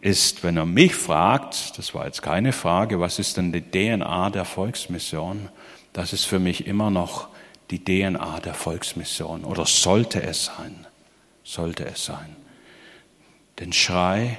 ist, 0.00 0.44
wenn 0.44 0.56
er 0.56 0.66
mich 0.66 0.94
fragt, 0.94 1.76
das 1.78 1.94
war 1.94 2.06
jetzt 2.06 2.22
keine 2.22 2.52
Frage, 2.52 3.00
was 3.00 3.18
ist 3.18 3.36
denn 3.36 3.52
die 3.52 3.62
DNA 3.62 4.30
der 4.30 4.44
Volksmission? 4.44 5.48
Das 5.92 6.12
ist 6.12 6.24
für 6.24 6.38
mich 6.38 6.66
immer 6.66 6.90
noch 6.90 7.28
die 7.70 7.82
DNA 7.84 8.40
der 8.40 8.54
Volksmission 8.54 9.44
oder 9.44 9.66
sollte 9.66 10.22
es 10.22 10.46
sein, 10.46 10.86
sollte 11.42 11.84
es 11.84 12.04
sein, 12.04 12.36
den 13.58 13.72
Schrei 13.72 14.38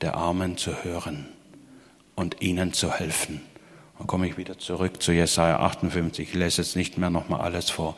der 0.00 0.16
Armen 0.16 0.56
zu 0.56 0.84
hören 0.84 1.28
und 2.16 2.42
ihnen 2.42 2.72
zu 2.72 2.92
helfen. 2.92 3.40
Dann 3.98 4.06
komme 4.06 4.28
ich 4.28 4.36
wieder 4.36 4.58
zurück 4.58 5.02
zu 5.02 5.12
Jesaja 5.12 5.60
58. 5.60 6.28
Ich 6.28 6.34
lese 6.34 6.62
jetzt 6.62 6.76
nicht 6.76 6.98
mehr 6.98 7.08
nochmal 7.08 7.40
alles 7.40 7.70
vor. 7.70 7.96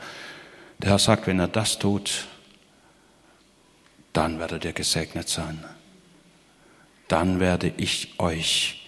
Der 0.79 0.91
Herr 0.91 0.99
sagt, 0.99 1.27
wenn 1.27 1.41
er 1.41 1.49
das 1.49 1.79
tut, 1.79 2.27
dann 4.13 4.39
werdet 4.39 4.65
ihr 4.65 4.73
gesegnet 4.73 5.29
sein 5.29 5.65
dann 7.09 7.41
werde 7.41 7.73
ich 7.77 8.15
euch 8.19 8.87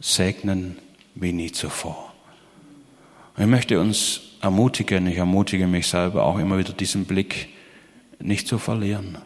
segnen 0.00 0.78
wie 1.14 1.32
nie 1.32 1.52
zuvor. 1.52 2.12
Ich 3.36 3.46
möchte 3.46 3.80
uns 3.80 4.20
ermutigen, 4.40 5.06
ich 5.06 5.16
ermutige 5.16 5.66
mich 5.66 5.88
selber 5.88 6.24
auch 6.24 6.38
immer 6.38 6.58
wieder 6.58 6.72
diesen 6.72 7.06
Blick 7.06 7.48
nicht 8.20 8.46
zu 8.46 8.58
verlieren. 8.58 9.18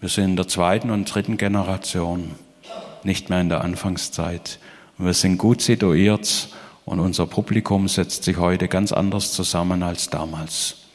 Wir 0.00 0.08
sind 0.08 0.24
in 0.24 0.36
der 0.36 0.48
zweiten 0.48 0.90
und 0.90 1.12
dritten 1.12 1.36
Generation, 1.36 2.32
nicht 3.02 3.30
mehr 3.30 3.40
in 3.40 3.48
der 3.48 3.62
Anfangszeit. 3.62 4.58
wir 4.98 5.14
sind 5.14 5.38
gut 5.38 5.62
situiert 5.62 6.48
und 6.84 7.00
unser 7.00 7.26
Publikum 7.26 7.88
setzt 7.88 8.24
sich 8.24 8.36
heute 8.36 8.68
ganz 8.68 8.92
anders 8.92 9.32
zusammen 9.32 9.82
als 9.82 10.10
damals. 10.10 10.87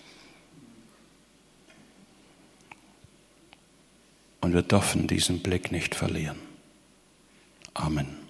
Und 4.44 4.54
wir 4.54 4.62
dürfen 4.62 5.08
diesen 5.08 5.40
Blick 5.40 5.72
nicht 5.72 5.96
verlieren. 5.96 6.36
Amen. 7.74 8.23